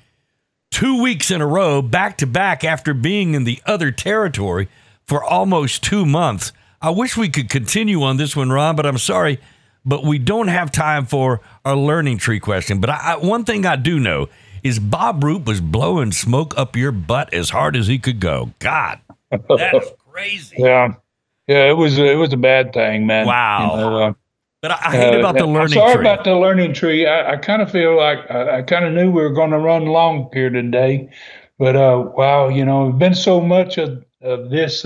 [0.71, 4.67] two weeks in a row, back to back, after being in the other territory
[5.05, 6.51] for almost two months.
[6.81, 9.39] I wish we could continue on this one, Ron, but I'm sorry,
[9.85, 12.81] but we don't have time for a learning tree question.
[12.81, 14.29] But I, I, one thing I do know
[14.63, 18.51] is Bob Roop was blowing smoke up your butt as hard as he could go.
[18.57, 20.55] God, that is crazy.
[20.57, 20.95] yeah,
[21.47, 23.27] yeah, it was it was a bad thing, man.
[23.27, 23.75] Wow.
[23.75, 24.13] You know, uh,
[24.61, 25.61] but I, I hate uh, about the learning.
[25.61, 26.01] I'm sorry tree.
[26.01, 27.07] about the learning tree.
[27.07, 30.29] I, kind of feel like I, kind of knew we were going to run long
[30.33, 31.09] here today,
[31.59, 34.85] but uh, wow, you know, it's been so much of, of this.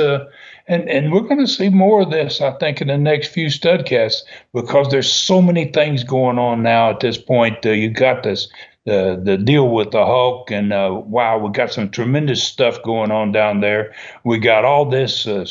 [0.68, 3.48] And and we're going to see more of this, I think, in the next few
[3.48, 7.64] studcasts because there's so many things going on now at this point.
[7.66, 8.48] Uh, you got this
[8.86, 13.12] the the deal with the Hulk, and uh, wow, we got some tremendous stuff going
[13.12, 13.94] on down there.
[14.24, 15.46] We got all this uh,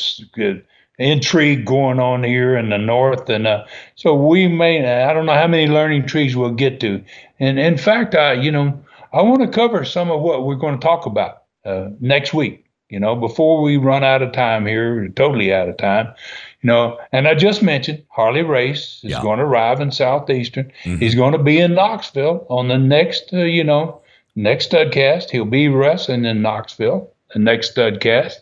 [0.99, 3.63] intrigue going on here in the north, and uh,
[3.95, 7.01] so we may I don't know how many learning trees we'll get to.
[7.39, 10.77] And in fact, I you know I want to cover some of what we're going
[10.77, 15.07] to talk about uh, next week you know, before we run out of time here,
[15.09, 16.13] totally out of time,
[16.61, 19.21] you know, and I just mentioned Harley Race is yeah.
[19.21, 20.71] going to arrive in Southeastern.
[20.83, 20.99] Mm-hmm.
[20.99, 24.01] He's going to be in Knoxville on the next, uh, you know,
[24.35, 25.31] next studcast.
[25.31, 28.35] He'll be wrestling in Knoxville, the next studcast.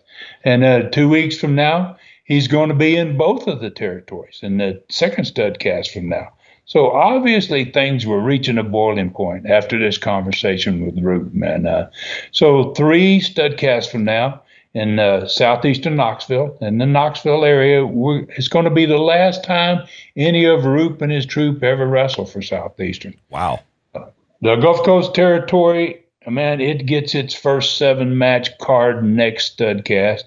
[0.44, 4.40] And uh, two weeks from now, he's going to be in both of the territories
[4.42, 6.34] in the second studcast from now.
[6.66, 11.68] So obviously things were reaching a boiling point after this conversation with Roop, man.
[11.68, 11.90] Uh,
[12.32, 14.42] so three studcasts from now
[14.74, 17.86] in uh, southeastern Knoxville, in the Knoxville area,
[18.30, 19.86] it's going to be the last time
[20.16, 23.14] any of Roop and his troop ever wrestle for Southeastern.
[23.30, 23.60] Wow.
[23.94, 24.06] Uh,
[24.42, 30.24] the Gulf Coast territory, man, it gets its first seven match card next studcast.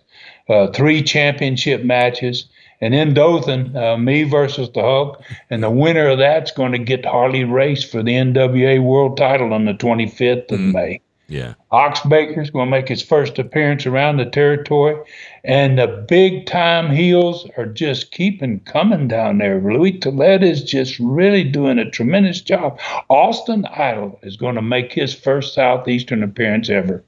[0.49, 2.49] Uh, three championship matches.
[2.81, 6.79] And in Dothan, uh, me versus the Hulk, and the winner of that's going to
[6.79, 10.73] get Harley Race for the NWA World Title on the 25th of mm.
[10.73, 11.01] May.
[11.29, 11.55] Yeah.
[11.73, 14.97] Ox Baker's going to make his first appearance around the territory,
[15.43, 19.61] and the big time heels are just keeping coming down there.
[19.61, 22.79] Louis Tillet is just really doing a tremendous job.
[23.09, 27.03] Austin Idol is going to make his first Southeastern appearance ever.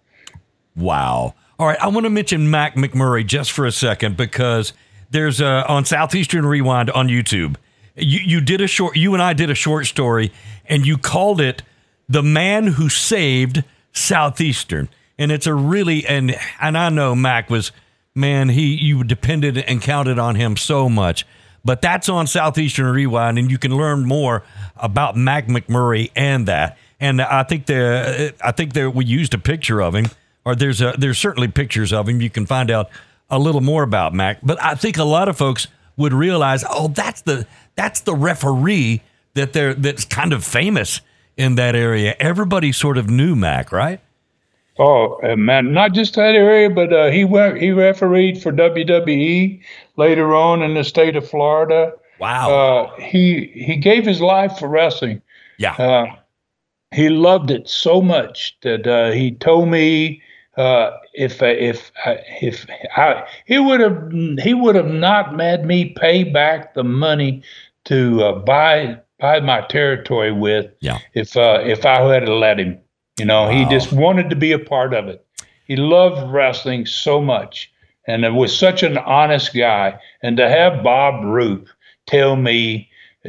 [0.74, 1.34] Wow.
[1.60, 4.72] All right, I want to mention Mac McMurray just for a second because–
[5.10, 7.56] there's a, on Southeastern Rewind on YouTube.
[7.96, 8.96] You you did a short.
[8.96, 10.32] You and I did a short story,
[10.66, 11.62] and you called it
[12.08, 14.88] "The Man Who Saved Southeastern."
[15.18, 17.72] And it's a really and and I know Mac was
[18.14, 18.50] man.
[18.50, 21.26] He you depended and counted on him so much.
[21.64, 24.44] But that's on Southeastern Rewind, and you can learn more
[24.76, 26.78] about Mac McMurray and that.
[27.00, 30.06] And I think the I think that we used a picture of him,
[30.44, 32.20] or there's a there's certainly pictures of him.
[32.20, 32.90] You can find out
[33.30, 36.88] a little more about Mac, but I think a lot of folks would realize, oh,
[36.88, 39.02] that's the that's the referee
[39.34, 41.00] that they're that's kind of famous
[41.36, 42.14] in that area.
[42.18, 44.00] Everybody sort of knew Mac, right?
[44.78, 49.60] Oh man, not just that area, but uh, he went he refereed for WWE
[49.96, 51.92] later on in the state of Florida.
[52.20, 52.50] Wow.
[52.50, 55.20] Uh, he he gave his life for wrestling.
[55.58, 55.74] Yeah.
[55.74, 56.06] Uh,
[56.94, 60.22] he loved it so much that uh, he told me
[60.58, 61.92] uh, if if
[62.42, 67.42] if I, he would have he would have not made me pay back the money
[67.84, 70.98] to uh, buy buy my territory with yeah.
[71.14, 72.78] if uh, if I had let him.
[73.18, 73.50] You know, wow.
[73.50, 75.24] he just wanted to be a part of it.
[75.64, 77.72] He loved wrestling so much,
[78.06, 79.98] and it was such an honest guy.
[80.22, 81.68] And to have Bob Roop
[82.06, 82.88] tell me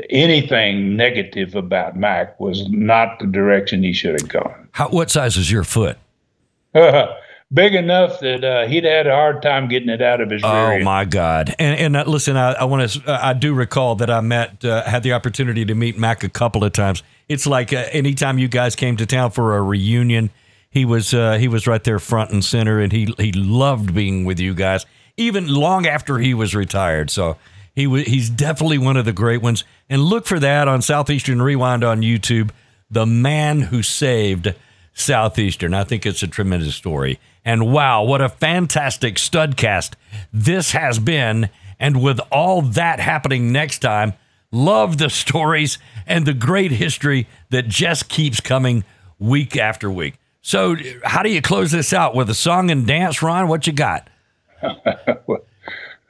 [0.10, 4.70] anything negative about Mac was not the direction he should have gone.
[4.74, 5.98] How, what size is your foot?
[7.54, 10.70] big enough that uh, he'd had a hard time getting it out of his oh
[10.70, 10.84] rear.
[10.84, 11.56] my god.
[11.58, 14.64] And, and uh, listen i, I want to uh, i do recall that i met
[14.64, 17.04] uh, had the opportunity to meet mac a couple of times.
[17.28, 20.30] It's like uh, anytime you guys came to town for a reunion
[20.70, 24.26] he was uh, he was right there front and center and he he loved being
[24.26, 24.86] with you guys
[25.18, 27.10] even long after he was retired.
[27.10, 27.38] So
[27.76, 29.64] he was he's definitely one of the great ones.
[29.90, 32.52] And look for that on southeastern rewind on youtube
[32.92, 34.54] the man who saved
[35.00, 35.74] Southeastern.
[35.74, 37.20] I think it's a tremendous story.
[37.46, 39.94] And wow, what a fantastic studcast
[40.32, 41.50] this has been.
[41.80, 44.14] And with all that happening next time,
[44.52, 48.84] love the stories and the great history that just keeps coming
[49.18, 50.16] week after week.
[50.42, 53.48] So, how do you close this out with a song and dance, Ron?
[53.48, 54.10] What you got?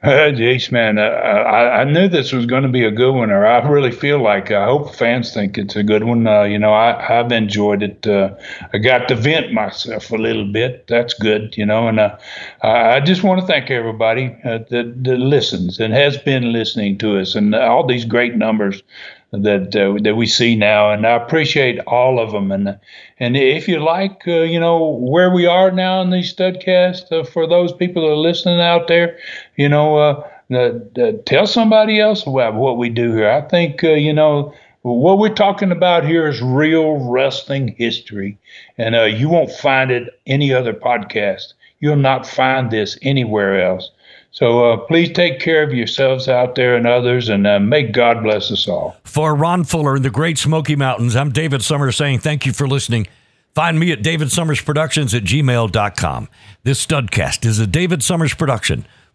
[0.02, 3.30] Uh, Jace, man, uh, I, I, knew this was going to be a good one,
[3.30, 6.26] or I really feel like I hope fans think it's a good one.
[6.26, 8.06] Uh, you know, I, have enjoyed it.
[8.06, 8.34] Uh,
[8.72, 10.86] I got to vent myself a little bit.
[10.86, 12.16] That's good, you know, and uh,
[12.62, 17.18] I just want to thank everybody uh, that, that listens and has been listening to
[17.18, 18.82] us, and all these great numbers
[19.32, 19.72] that
[20.02, 22.50] that we see now, and I appreciate all of them.
[22.50, 22.78] And
[23.18, 27.72] and if you like, you know, where we are now in these studcasts, for those
[27.72, 29.18] people that are listening out there,
[29.60, 33.30] you know, uh, tell somebody else about what we do here.
[33.30, 34.54] I think uh, you know.
[34.82, 38.38] What we're talking about here is real wrestling history,
[38.78, 41.52] and uh, you won't find it any other podcast.
[41.80, 43.90] You'll not find this anywhere else.
[44.30, 48.22] So uh, please take care of yourselves out there and others, and uh, may God
[48.22, 48.96] bless us all.
[49.04, 52.66] For Ron Fuller in the Great Smoky Mountains, I'm David Summers saying thank you for
[52.66, 53.06] listening.
[53.54, 56.28] Find me at davidsummersproductions Summers Productions at gmail.com.
[56.62, 58.86] This Studcast is a David Summers production